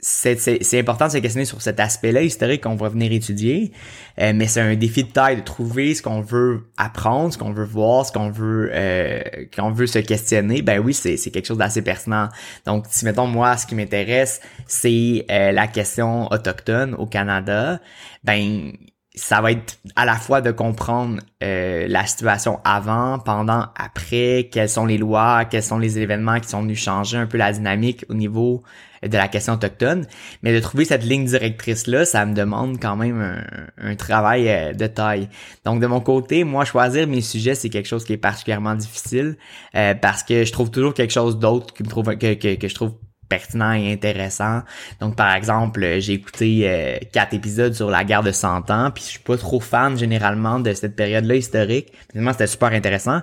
c'est 0.00 0.78
important 0.78 1.06
de 1.06 1.12
se 1.12 1.18
questionner 1.18 1.44
sur 1.44 1.60
cet 1.60 1.80
aspect-là 1.80 2.22
historique 2.22 2.62
qu'on 2.62 2.76
va 2.76 2.88
venir 2.88 3.10
étudier, 3.10 3.72
euh, 4.20 4.32
mais 4.32 4.46
c'est 4.46 4.60
un 4.60 4.76
défi 4.76 5.02
de 5.02 5.10
taille 5.10 5.36
de 5.36 5.40
trouver 5.40 5.92
ce 5.94 6.02
qu'on 6.02 6.20
veut 6.20 6.68
apprendre, 6.76 7.32
ce 7.32 7.38
qu'on 7.38 7.52
veut 7.52 7.64
voir, 7.64 8.06
ce 8.06 8.12
qu'on 8.12 8.30
veut 8.30 8.70
euh, 8.72 9.20
qu'on 9.56 9.72
veut 9.72 9.88
se 9.88 9.98
questionner. 9.98 10.62
Ben 10.62 10.78
oui, 10.78 10.94
c'est 10.94 11.16
quelque 11.30 11.46
chose 11.46 11.58
d'assez 11.58 11.82
pertinent. 11.82 12.28
Donc, 12.64 12.84
si 12.88 13.04
mettons 13.04 13.26
moi, 13.26 13.56
ce 13.56 13.66
qui 13.66 13.74
m'intéresse, 13.74 14.40
c'est 14.68 15.26
euh, 15.32 15.50
la 15.50 15.66
question 15.66 16.30
autochtone 16.30 16.94
au 16.94 17.06
Canada, 17.06 17.80
ben 18.22 18.72
ça 19.18 19.40
va 19.40 19.50
être 19.50 19.78
à 19.96 20.04
la 20.04 20.14
fois 20.14 20.40
de 20.40 20.52
comprendre 20.52 21.20
euh, 21.42 21.86
la 21.88 22.06
situation 22.06 22.60
avant, 22.64 23.18
pendant, 23.18 23.66
après, 23.76 24.48
quelles 24.52 24.68
sont 24.68 24.86
les 24.86 24.96
lois, 24.96 25.44
quels 25.44 25.62
sont 25.62 25.78
les 25.78 25.98
événements 25.98 26.38
qui 26.38 26.48
sont 26.48 26.62
venus 26.62 26.80
changer 26.80 27.16
un 27.18 27.26
peu 27.26 27.36
la 27.36 27.52
dynamique 27.52 28.04
au 28.08 28.14
niveau 28.14 28.62
de 29.02 29.16
la 29.16 29.28
question 29.28 29.54
autochtone. 29.54 30.06
Mais 30.42 30.54
de 30.54 30.60
trouver 30.60 30.84
cette 30.84 31.04
ligne 31.04 31.24
directrice-là, 31.24 32.04
ça 32.04 32.24
me 32.26 32.34
demande 32.34 32.80
quand 32.80 32.96
même 32.96 33.44
un, 33.78 33.94
travail 33.96 34.48
euh, 34.48 34.72
de 34.72 34.86
taille. 34.86 35.28
Donc 35.64 35.80
de 35.80 35.86
mon 35.86 36.00
côté, 36.00 36.44
moi, 36.44 36.64
choisir 36.64 37.06
mes 37.06 37.20
sujets, 37.20 37.54
c'est 37.54 37.68
quelque 37.68 37.88
chose 37.88 38.04
qui 38.04 38.12
est 38.12 38.18
particulièrement 38.18 38.74
difficile 38.74 39.36
euh, 39.74 39.94
parce 39.94 40.22
que 40.22 40.44
je 40.44 40.52
trouve 40.52 40.70
toujours 40.70 40.94
quelque 40.94 41.12
chose 41.12 41.38
d'autre 41.38 41.74
que, 41.74 41.84
je 41.84 42.74
trouve 42.74 42.92
pertinent 43.28 43.72
et 43.72 43.92
intéressant. 43.92 44.62
Donc 45.00 45.16
par 45.16 45.34
exemple, 45.34 45.82
euh, 45.82 46.00
j'ai 46.00 46.14
écouté 46.14 47.00
quatre 47.12 47.34
épisodes 47.34 47.74
sur 47.74 47.90
la 47.90 48.04
guerre 48.04 48.22
de 48.22 48.32
100 48.32 48.70
ans, 48.70 48.90
puis 48.90 49.04
je 49.04 49.10
suis 49.10 49.18
pas 49.18 49.36
trop 49.36 49.60
fan 49.60 49.98
généralement 49.98 50.60
de 50.60 50.72
cette 50.72 50.96
période-là 50.96 51.34
historique. 51.34 51.92
Finalement, 52.10 52.32
c'était 52.32 52.46
super 52.46 52.72
intéressant, 52.72 53.20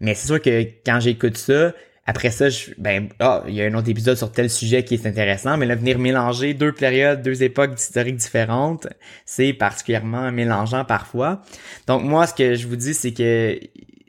mais 0.00 0.14
c'est 0.14 0.26
sûr 0.26 0.40
que 0.40 0.62
quand 0.84 1.00
j'écoute 1.00 1.36
ça, 1.36 1.72
après 2.06 2.30
ça, 2.30 2.46
ben, 2.76 3.08
ah, 3.18 3.42
il 3.48 3.54
y 3.54 3.62
a 3.62 3.64
un 3.64 3.74
autre 3.74 3.88
épisode 3.88 4.16
sur 4.16 4.30
tel 4.30 4.50
sujet 4.50 4.84
qui 4.84 4.94
est 4.94 5.06
intéressant, 5.06 5.56
mais 5.56 5.64
là, 5.64 5.74
venir 5.74 5.98
mélanger 5.98 6.52
deux 6.52 6.72
périodes, 6.72 7.22
deux 7.22 7.42
époques 7.42 7.78
historiques 7.78 8.16
différentes, 8.16 8.86
c'est 9.24 9.54
particulièrement 9.54 10.30
mélangeant 10.30 10.84
parfois. 10.84 11.40
Donc 11.86 12.02
moi, 12.02 12.26
ce 12.26 12.34
que 12.34 12.56
je 12.56 12.66
vous 12.66 12.76
dis, 12.76 12.92
c'est 12.92 13.12
que 13.12 13.58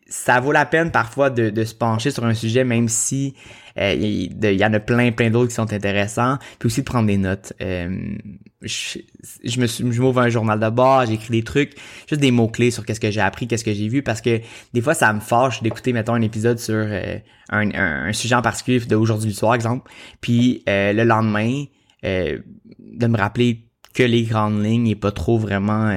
ça 0.07 0.39
vaut 0.39 0.51
la 0.51 0.65
peine 0.65 0.91
parfois 0.91 1.29
de, 1.29 1.49
de 1.49 1.63
se 1.63 1.73
pencher 1.73 2.11
sur 2.11 2.25
un 2.25 2.33
sujet, 2.33 2.63
même 2.63 2.87
si 2.87 3.33
euh, 3.77 3.93
il 3.93 4.43
y, 4.43 4.65
en 4.65 4.73
a 4.73 4.79
plein, 4.79 5.11
plein 5.11 5.29
d'autres 5.29 5.49
qui 5.49 5.55
sont 5.55 5.73
intéressants. 5.73 6.37
Puis 6.59 6.67
aussi 6.67 6.81
de 6.81 6.85
prendre 6.85 7.07
des 7.07 7.17
notes. 7.17 7.53
Euh, 7.61 8.15
je, 8.61 8.99
je, 9.43 9.59
me 9.59 9.99
m'ouvre 9.99 10.21
un 10.21 10.29
journal 10.29 10.59
de 10.59 10.69
bord, 10.69 11.05
j'écris 11.05 11.31
des 11.31 11.43
trucs, 11.43 11.73
juste 12.07 12.21
des 12.21 12.31
mots 12.31 12.47
clés 12.47 12.71
sur 12.71 12.85
qu'est-ce 12.85 12.99
que 12.99 13.11
j'ai 13.11 13.21
appris, 13.21 13.47
qu'est-ce 13.47 13.63
que 13.63 13.73
j'ai 13.73 13.87
vu, 13.87 14.01
parce 14.01 14.21
que 14.21 14.41
des 14.73 14.81
fois 14.81 14.95
ça 14.95 15.11
me 15.13 15.19
fâche 15.19 15.61
d'écouter 15.61 15.93
mettons 15.93 16.15
un 16.15 16.21
épisode 16.21 16.57
sur 16.57 16.73
euh, 16.73 17.17
un, 17.49 17.69
un, 17.75 18.13
sujet 18.13 18.33
en 18.33 18.41
particulier 18.41 18.79
d'aujourd'hui 18.79 19.33
soir, 19.33 19.53
exemple, 19.53 19.91
puis 20.19 20.63
le 20.65 21.03
lendemain 21.03 21.65
de 22.03 23.07
me 23.07 23.17
rappeler 23.17 23.67
que 23.93 24.03
les 24.03 24.23
grandes 24.23 24.63
lignes 24.63 24.87
et 24.87 24.95
pas 24.95 25.11
trop 25.11 25.37
vraiment 25.37 25.91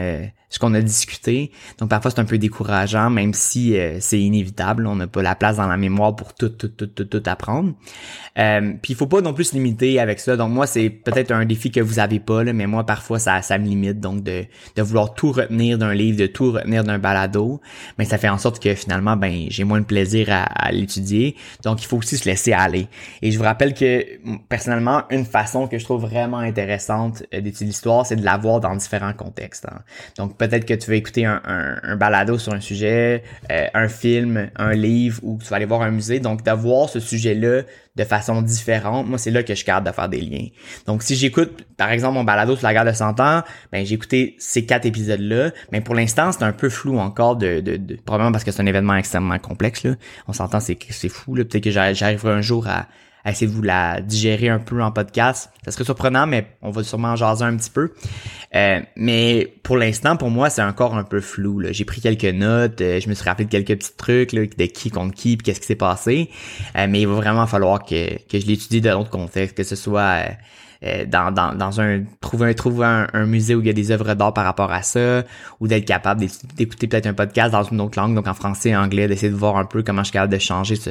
ce 0.50 0.58
qu'on 0.58 0.74
a 0.74 0.80
discuté. 0.80 1.52
Donc 1.78 1.90
parfois 1.90 2.10
c'est 2.10 2.20
un 2.20 2.24
peu 2.24 2.38
décourageant, 2.38 3.10
même 3.10 3.34
si 3.34 3.76
euh, 3.76 3.98
c'est 4.00 4.20
inévitable. 4.20 4.86
On 4.86 4.96
n'a 4.96 5.06
pas 5.06 5.22
la 5.22 5.34
place 5.34 5.56
dans 5.56 5.66
la 5.66 5.76
mémoire 5.76 6.16
pour 6.16 6.34
tout, 6.34 6.48
tout, 6.48 6.68
tout, 6.68 6.86
tout, 6.86 7.04
tout 7.04 7.22
apprendre. 7.26 7.74
Euh, 8.38 8.72
puis 8.80 8.92
il 8.92 8.96
faut 8.96 9.06
pas 9.06 9.20
non 9.20 9.34
plus 9.34 9.44
se 9.44 9.54
limiter 9.54 10.00
avec 10.00 10.20
ça. 10.20 10.36
Donc 10.36 10.52
moi, 10.52 10.66
c'est 10.66 10.90
peut-être 10.90 11.32
un 11.32 11.44
défi 11.44 11.70
que 11.70 11.80
vous 11.80 11.98
avez 11.98 12.20
pas, 12.20 12.44
là, 12.44 12.52
mais 12.52 12.66
moi 12.66 12.84
parfois 12.84 13.18
ça, 13.18 13.42
ça 13.42 13.58
me 13.58 13.66
limite 13.66 14.00
donc 14.00 14.22
de, 14.22 14.44
de 14.76 14.82
vouloir 14.82 15.14
tout 15.14 15.32
retenir 15.32 15.78
d'un 15.78 15.92
livre, 15.92 16.18
de 16.18 16.26
tout 16.26 16.52
retenir 16.52 16.84
d'un 16.84 16.98
balado. 16.98 17.60
Mais 17.98 18.04
ça 18.04 18.16
fait 18.18 18.28
en 18.28 18.38
sorte 18.38 18.62
que 18.62 18.74
finalement, 18.74 19.16
ben 19.16 19.46
j'ai 19.50 19.64
moins 19.64 19.80
de 19.80 19.86
plaisir 19.86 20.28
à, 20.30 20.44
à 20.44 20.72
l'étudier. 20.72 21.36
Donc 21.64 21.82
il 21.82 21.86
faut 21.86 21.98
aussi 21.98 22.16
se 22.16 22.28
laisser 22.28 22.52
aller. 22.52 22.88
Et 23.22 23.30
je 23.30 23.38
vous 23.38 23.44
rappelle 23.44 23.74
que 23.74 24.04
personnellement, 24.48 25.02
une 25.10 25.24
façon 25.24 25.66
que 25.66 25.78
je 25.78 25.84
trouve 25.84 26.02
vraiment 26.02 26.38
intéressante 26.38 27.22
euh, 27.34 27.40
d'étudier 27.40 27.66
l'histoire, 27.66 28.06
c'est 28.06 28.16
de 28.16 28.24
la 28.24 28.36
voir 28.36 28.60
dans 28.60 28.74
différents 28.74 29.12
contextes. 29.12 29.66
Hein. 29.66 29.80
Donc 30.16 30.37
peut-être 30.38 30.64
que 30.64 30.74
tu 30.74 30.90
vas 30.90 30.96
écouter 30.96 31.24
un, 31.24 31.40
un, 31.44 31.96
balado 31.96 32.38
sur 32.38 32.52
un 32.52 32.60
sujet, 32.60 33.22
euh, 33.50 33.66
un 33.74 33.88
film, 33.88 34.50
un 34.56 34.72
livre, 34.72 35.20
ou 35.22 35.38
tu 35.42 35.48
vas 35.48 35.56
aller 35.56 35.66
voir 35.66 35.82
un 35.82 35.90
musée. 35.90 36.20
Donc, 36.20 36.44
de 36.44 36.50
voir 36.52 36.88
ce 36.88 37.00
sujet-là 37.00 37.62
de 37.96 38.04
façon 38.04 38.40
différente, 38.42 39.08
moi, 39.08 39.18
c'est 39.18 39.32
là 39.32 39.42
que 39.42 39.54
je 39.54 39.64
garde 39.64 39.84
de 39.84 39.92
faire 39.92 40.08
des 40.08 40.20
liens. 40.20 40.46
Donc, 40.86 41.02
si 41.02 41.16
j'écoute, 41.16 41.64
par 41.76 41.90
exemple, 41.90 42.14
mon 42.14 42.24
balado 42.24 42.56
sur 42.56 42.66
la 42.66 42.72
guerre 42.72 42.84
de 42.84 42.92
100 42.92 43.18
ans, 43.20 43.42
ben, 43.72 43.84
j'ai 43.84 43.94
écouté 43.94 44.36
ces 44.38 44.64
quatre 44.64 44.86
épisodes-là, 44.86 45.50
mais 45.72 45.80
pour 45.80 45.96
l'instant, 45.96 46.30
c'est 46.30 46.44
un 46.44 46.52
peu 46.52 46.68
flou 46.68 46.98
encore 46.98 47.36
de, 47.36 47.60
de, 47.60 47.76
de 47.76 47.96
probablement 47.96 48.32
parce 48.32 48.44
que 48.44 48.52
c'est 48.52 48.62
un 48.62 48.66
événement 48.66 48.94
extrêmement 48.94 49.38
complexe, 49.38 49.82
là. 49.82 49.96
On 50.28 50.32
s'entend, 50.32 50.60
c'est, 50.60 50.78
c'est 50.90 51.08
fou, 51.08 51.34
là. 51.34 51.44
Peut-être 51.44 51.64
que 51.64 51.70
j'arriverai 51.70 52.30
un 52.30 52.40
jour 52.40 52.68
à, 52.68 52.86
essayer 53.26 53.46
de 53.46 53.52
vous 53.52 53.62
la 53.62 54.00
digérer 54.00 54.48
un 54.48 54.58
peu 54.58 54.82
en 54.82 54.90
podcast. 54.90 55.50
Ça 55.64 55.70
serait 55.70 55.84
surprenant, 55.84 56.26
mais 56.26 56.46
on 56.62 56.70
va 56.70 56.82
sûrement 56.82 57.08
en 57.08 57.16
jaser 57.16 57.44
un 57.44 57.56
petit 57.56 57.70
peu. 57.70 57.92
Euh, 58.54 58.80
mais 58.96 59.54
pour 59.62 59.76
l'instant, 59.76 60.16
pour 60.16 60.30
moi, 60.30 60.50
c'est 60.50 60.62
encore 60.62 60.96
un 60.96 61.04
peu 61.04 61.20
flou. 61.20 61.62
J'ai 61.70 61.84
pris 61.84 62.00
quelques 62.00 62.24
notes, 62.24 62.80
euh, 62.80 63.00
je 63.00 63.08
me 63.08 63.14
suis 63.14 63.24
rappelé 63.24 63.44
de 63.44 63.50
quelques 63.50 63.78
petits 63.78 63.96
trucs 63.96 64.32
là, 64.32 64.42
de 64.46 64.64
qui 64.66 64.90
contre 64.90 65.14
qui, 65.14 65.36
puis 65.36 65.44
qu'est-ce 65.44 65.60
qui 65.60 65.66
s'est 65.66 65.74
passé. 65.74 66.30
Euh, 66.76 66.86
mais 66.88 67.02
il 67.02 67.08
va 67.08 67.14
vraiment 67.14 67.46
falloir 67.46 67.84
que, 67.84 68.16
que 68.26 68.38
je 68.38 68.46
l'étudie 68.46 68.80
dans 68.80 68.98
d'autres 68.98 69.10
contextes, 69.10 69.56
que 69.56 69.64
ce 69.64 69.76
soit 69.76 70.24
euh, 70.84 71.06
dans, 71.06 71.32
dans, 71.32 71.54
dans 71.54 71.80
un 71.80 72.04
trouver 72.20 72.50
un 72.50 72.54
trouver 72.54 73.06
un, 73.12 73.26
musée 73.26 73.54
où 73.54 73.60
il 73.60 73.66
y 73.66 73.70
a 73.70 73.72
des 73.72 73.90
œuvres 73.90 74.14
d'art 74.14 74.32
par 74.32 74.44
rapport 74.44 74.70
à 74.70 74.82
ça 74.82 75.24
ou 75.58 75.66
d'être 75.66 75.84
capable 75.84 76.24
d'écouter 76.56 76.86
peut-être 76.86 77.06
un 77.06 77.14
podcast 77.14 77.50
dans 77.52 77.64
une 77.64 77.80
autre 77.80 77.98
langue 77.98 78.14
donc 78.14 78.28
en 78.28 78.34
français 78.34 78.70
et 78.70 78.76
anglais 78.76 79.08
d'essayer 79.08 79.30
de 79.30 79.36
voir 79.36 79.56
un 79.56 79.64
peu 79.64 79.82
comment 79.82 80.02
je 80.02 80.06
suis 80.06 80.12
capable 80.12 80.32
de 80.32 80.38
changer 80.38 80.76
ce, 80.76 80.90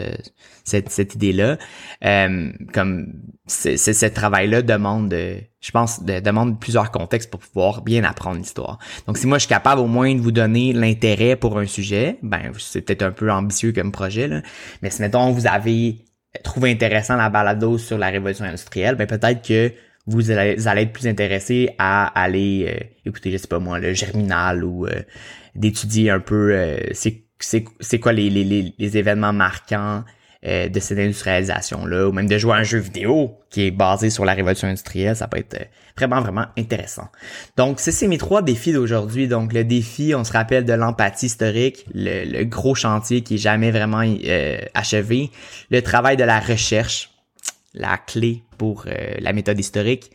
cette, 0.65 0.89
cette 0.89 1.15
idée 1.15 1.31
là 1.31 1.57
euh, 2.03 2.51
comme 2.73 3.13
c'est 3.45 3.77
ce 3.77 4.05
travail 4.07 4.49
là 4.49 4.61
demande 4.61 5.13
je 5.59 5.71
pense 5.71 6.03
de, 6.03 6.19
demande 6.19 6.59
plusieurs 6.59 6.91
contextes 6.91 7.31
pour 7.31 7.39
pouvoir 7.39 7.81
bien 7.81 8.03
apprendre 8.03 8.37
l'histoire. 8.37 8.77
Donc 9.07 9.17
si 9.17 9.25
moi 9.25 9.37
je 9.37 9.43
suis 9.43 9.49
capable 9.49 9.81
au 9.81 9.87
moins 9.87 10.13
de 10.13 10.19
vous 10.19 10.31
donner 10.31 10.73
l'intérêt 10.73 11.35
pour 11.35 11.57
un 11.57 11.65
sujet 11.65 12.19
ben 12.23 12.51
c'est 12.57 12.81
peut-être 12.81 13.03
un 13.03 13.11
peu 13.11 13.31
ambitieux 13.31 13.71
comme 13.71 13.91
projet 13.91 14.27
là 14.27 14.41
mais 14.81 14.89
si 14.89 15.01
mettons 15.01 15.31
vous 15.31 15.47
avez 15.47 16.03
trouver 16.43 16.71
intéressant 16.71 17.15
la 17.15 17.29
balado 17.29 17.77
sur 17.77 17.97
la 17.97 18.09
révolution 18.09 18.45
industrielle, 18.45 18.95
ben 18.95 19.07
peut-être 19.07 19.45
que 19.45 19.71
vous 20.07 20.31
allez, 20.31 20.55
être 20.65 20.93
plus 20.93 21.07
intéressé 21.07 21.75
à 21.77 22.07
aller 22.19 22.65
euh, 22.67 22.85
écouter, 23.05 23.31
je 23.31 23.37
sais 23.37 23.47
pas 23.47 23.59
moi, 23.59 23.79
le 23.79 23.93
germinal 23.93 24.63
ou 24.63 24.87
euh, 24.87 25.01
d'étudier 25.53 26.09
un 26.09 26.21
peu 26.21 26.53
euh, 26.53 26.77
c'est 26.93 27.99
quoi 27.99 28.13
les, 28.13 28.29
les, 28.29 28.73
les, 28.77 28.97
événements 28.97 29.33
marquants 29.33 30.03
euh, 30.45 30.69
de 30.69 30.79
cette 30.79 30.99
industrialisation-là, 30.99 32.07
ou 32.07 32.11
même 32.11 32.27
de 32.27 32.37
jouer 32.37 32.53
à 32.53 32.57
un 32.57 32.63
jeu 32.63 32.77
vidéo 32.77 33.39
qui 33.49 33.65
est 33.65 33.71
basé 33.71 34.11
sur 34.11 34.23
la 34.23 34.35
révolution 34.35 34.67
industrielle, 34.67 35.15
ça 35.15 35.27
peut 35.27 35.39
être 35.39 35.55
euh, 35.55 35.65
vraiment, 35.97 36.21
vraiment 36.21 36.45
intéressant. 36.55 37.07
Donc, 37.57 37.79
c'est 37.79 38.07
mes 38.07 38.19
trois 38.19 38.43
défis 38.43 38.71
d'aujourd'hui. 38.71 39.27
Donc, 39.27 39.51
le 39.51 39.63
défi, 39.63 40.13
on 40.15 40.23
se 40.23 40.31
rappelle 40.31 40.63
de 40.63 40.73
l'empathie 40.73 41.25
historique, 41.25 41.87
le, 41.91 42.43
gros 42.43 42.75
chantier 42.75 43.21
qui 43.21 43.35
est 43.35 43.39
jamais 43.39 43.71
vraiment 43.71 44.03
euh, 44.03 44.59
achevé, 44.75 45.31
le 45.71 45.81
travail 45.81 46.17
de 46.17 46.23
la 46.23 46.39
recherche, 46.39 47.09
la 47.73 47.97
clé 47.97 48.43
pour 48.59 48.85
la 49.19 49.33
méthode 49.33 49.59
historique, 49.59 50.11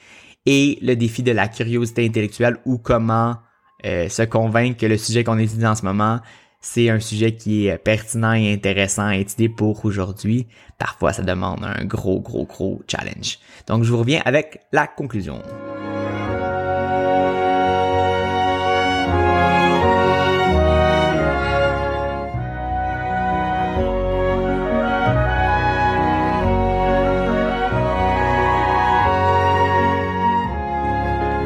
et 0.46 0.78
le 0.82 0.94
défi 0.94 1.24
de 1.24 1.32
la 1.32 1.48
curiosité 1.48 2.06
intellectuelle 2.06 2.58
ou 2.64 2.78
comment 2.78 3.37
se 3.85 4.22
convaincre 4.22 4.78
que 4.80 4.87
le 4.87 4.96
sujet 4.96 5.22
qu'on 5.22 5.38
étudie 5.38 5.66
en 5.66 5.76
ce 5.76 5.85
moment 5.85 6.20
c'est 6.62 6.88
un 6.88 7.01
sujet 7.01 7.35
qui 7.35 7.66
est 7.66 7.77
pertinent 7.77 8.33
et 8.33 8.53
intéressant 8.53 9.07
à 9.07 9.16
étudier 9.16 9.48
pour 9.48 9.85
aujourd'hui. 9.85 10.46
Parfois, 10.79 11.12
ça 11.12 11.22
demande 11.22 11.64
un 11.64 11.85
gros, 11.85 12.20
gros, 12.20 12.46
gros 12.46 12.81
challenge. 12.88 13.38
Donc, 13.66 13.83
je 13.83 13.90
vous 13.90 13.98
reviens 13.98 14.22
avec 14.25 14.61
la 14.72 14.87
conclusion. 14.87 15.42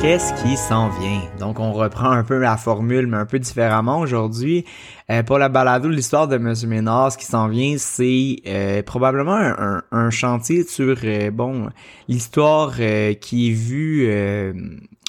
Qu'est-ce 0.01 0.33
qui 0.43 0.57
s'en 0.57 0.89
vient? 0.89 1.23
Donc, 1.39 1.61
on 1.61 1.73
reprend 1.73 2.11
un 2.11 2.25
peu 2.25 2.39
la 2.39 2.57
formule, 2.57 3.07
mais 3.07 3.17
un 3.17 3.27
peu 3.27 3.39
différemment 3.39 3.99
aujourd'hui. 3.99 4.65
Euh, 5.11 5.23
pour 5.23 5.39
la 5.39 5.49
balado, 5.49 5.89
l'histoire 5.89 6.29
de 6.29 6.39
Monsieur 6.39 6.69
Ménard, 6.69 7.13
ce 7.13 7.19
qui 7.19 7.25
s'en 7.25 7.49
vient, 7.49 7.77
c'est 7.79 8.37
euh, 8.47 8.83
probablement 8.83 9.39
un, 9.91 10.11
chantier 10.11 10.65
sur, 10.65 10.97
euh, 11.05 11.31
bon, 11.31 11.69
l'histoire 12.09 12.77
qui 13.21 13.51
est 13.51 13.55
vue 13.55 14.09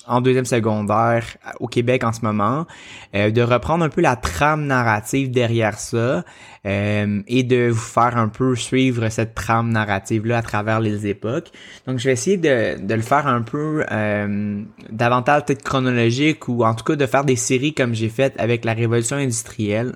en 0.07 0.21
deuxième 0.21 0.45
secondaire 0.45 1.37
au 1.59 1.67
Québec 1.67 2.03
en 2.03 2.13
ce 2.13 2.21
moment, 2.21 2.65
euh, 3.13 3.29
de 3.29 3.41
reprendre 3.41 3.83
un 3.83 3.89
peu 3.89 4.01
la 4.01 4.15
trame 4.15 4.65
narrative 4.65 5.29
derrière 5.31 5.79
ça 5.79 6.23
euh, 6.65 7.21
et 7.27 7.43
de 7.43 7.69
vous 7.69 7.79
faire 7.79 8.17
un 8.17 8.29
peu 8.29 8.55
suivre 8.55 9.09
cette 9.09 9.35
trame 9.35 9.69
narrative-là 9.69 10.37
à 10.37 10.41
travers 10.41 10.79
les 10.79 11.07
époques. 11.07 11.51
Donc, 11.85 11.99
je 11.99 12.05
vais 12.05 12.13
essayer 12.13 12.37
de, 12.37 12.79
de 12.81 12.93
le 12.93 13.01
faire 13.01 13.27
un 13.27 13.41
peu 13.41 13.85
euh, 13.91 14.63
davantage 14.89 15.45
peut-être 15.45 15.63
chronologique 15.63 16.47
ou 16.47 16.63
en 16.63 16.73
tout 16.73 16.83
cas 16.83 16.95
de 16.95 17.05
faire 17.05 17.23
des 17.23 17.35
séries 17.35 17.73
comme 17.73 17.93
j'ai 17.93 18.09
fait 18.09 18.33
avec 18.39 18.65
la 18.65 18.73
révolution 18.73 19.17
industrielle. 19.17 19.93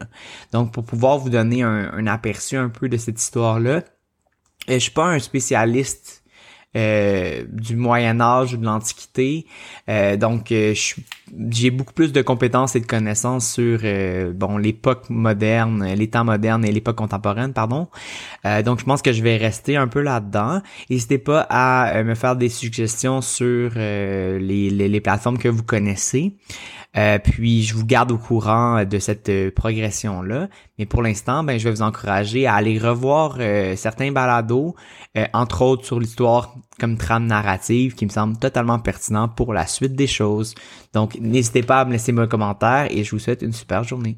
Donc, 0.51 0.73
pour 0.73 0.83
pouvoir 0.83 1.17
vous 1.17 1.29
donner 1.29 1.63
un, 1.63 1.91
un 1.93 2.07
aperçu 2.07 2.57
un 2.57 2.69
peu 2.69 2.89
de 2.89 2.97
cette 2.97 3.21
histoire-là. 3.21 3.83
Je 4.67 4.77
suis 4.77 4.91
pas 4.91 5.05
un 5.05 5.19
spécialiste 5.19 6.20
euh, 6.77 7.43
du 7.49 7.75
Moyen 7.75 8.21
Âge 8.21 8.53
ou 8.53 8.57
de 8.57 8.65
l'Antiquité. 8.65 9.45
Euh, 9.89 10.15
donc, 10.15 10.53
euh, 10.53 10.73
j'ai 11.49 11.69
beaucoup 11.69 11.91
plus 11.91 12.13
de 12.13 12.21
compétences 12.21 12.77
et 12.77 12.79
de 12.79 12.85
connaissances 12.85 13.51
sur 13.51 13.79
bon 14.33 14.57
l'époque 14.57 15.09
moderne, 15.09 15.93
les 15.93 16.09
temps 16.09 16.23
modernes 16.23 16.63
et 16.63 16.71
l'époque 16.71 16.95
contemporaine, 16.95 17.51
pardon. 17.53 17.87
donc, 18.65 18.79
je 18.79 18.85
pense 18.85 19.01
que 19.01 19.11
je 19.11 19.21
vais 19.21 19.37
rester 19.37 19.75
un 19.75 19.87
peu 19.87 20.01
là-dedans. 20.01 20.61
N'hésitez 20.89 21.17
pas 21.17 21.41
à 21.49 22.03
me 22.03 22.15
faire 22.15 22.35
des 22.35 22.49
suggestions 22.49 23.21
sur 23.21 23.71
les, 23.75 24.39
les, 24.39 24.89
les, 24.89 25.01
plateformes 25.01 25.37
que 25.37 25.47
vous 25.47 25.63
connaissez. 25.63 26.33
Euh, 26.97 27.19
puis 27.19 27.63
je 27.63 27.73
vous 27.73 27.85
garde 27.85 28.11
au 28.11 28.17
courant 28.17 28.83
de 28.83 28.99
cette 28.99 29.29
euh, 29.29 29.51
progression-là. 29.51 30.49
Mais 30.77 30.85
pour 30.85 31.01
l'instant, 31.01 31.43
ben, 31.43 31.57
je 31.57 31.65
vais 31.65 31.71
vous 31.71 31.81
encourager 31.81 32.47
à 32.47 32.55
aller 32.55 32.77
revoir 32.77 33.37
euh, 33.39 33.75
certains 33.75 34.11
balados, 34.11 34.75
entre 35.33 35.61
autres 35.61 35.85
sur 35.85 35.99
l'histoire 35.99 36.55
comme 36.79 36.97
trame 36.97 37.27
narrative, 37.27 37.95
qui 37.95 38.05
me 38.05 38.11
semble 38.11 38.37
totalement 38.37 38.79
pertinent 38.79 39.29
pour 39.29 39.53
la 39.53 39.67
suite 39.67 39.93
des 39.93 40.07
choses. 40.07 40.55
Donc 40.93 41.17
n'hésitez 41.19 41.63
pas 41.63 41.81
à 41.81 41.85
me 41.85 41.91
laisser 41.91 42.11
vos 42.11 42.27
commentaires 42.27 42.87
et 42.89 43.03
je 43.03 43.11
vous 43.11 43.19
souhaite 43.19 43.41
une 43.41 43.53
super 43.53 43.83
journée. 43.83 44.17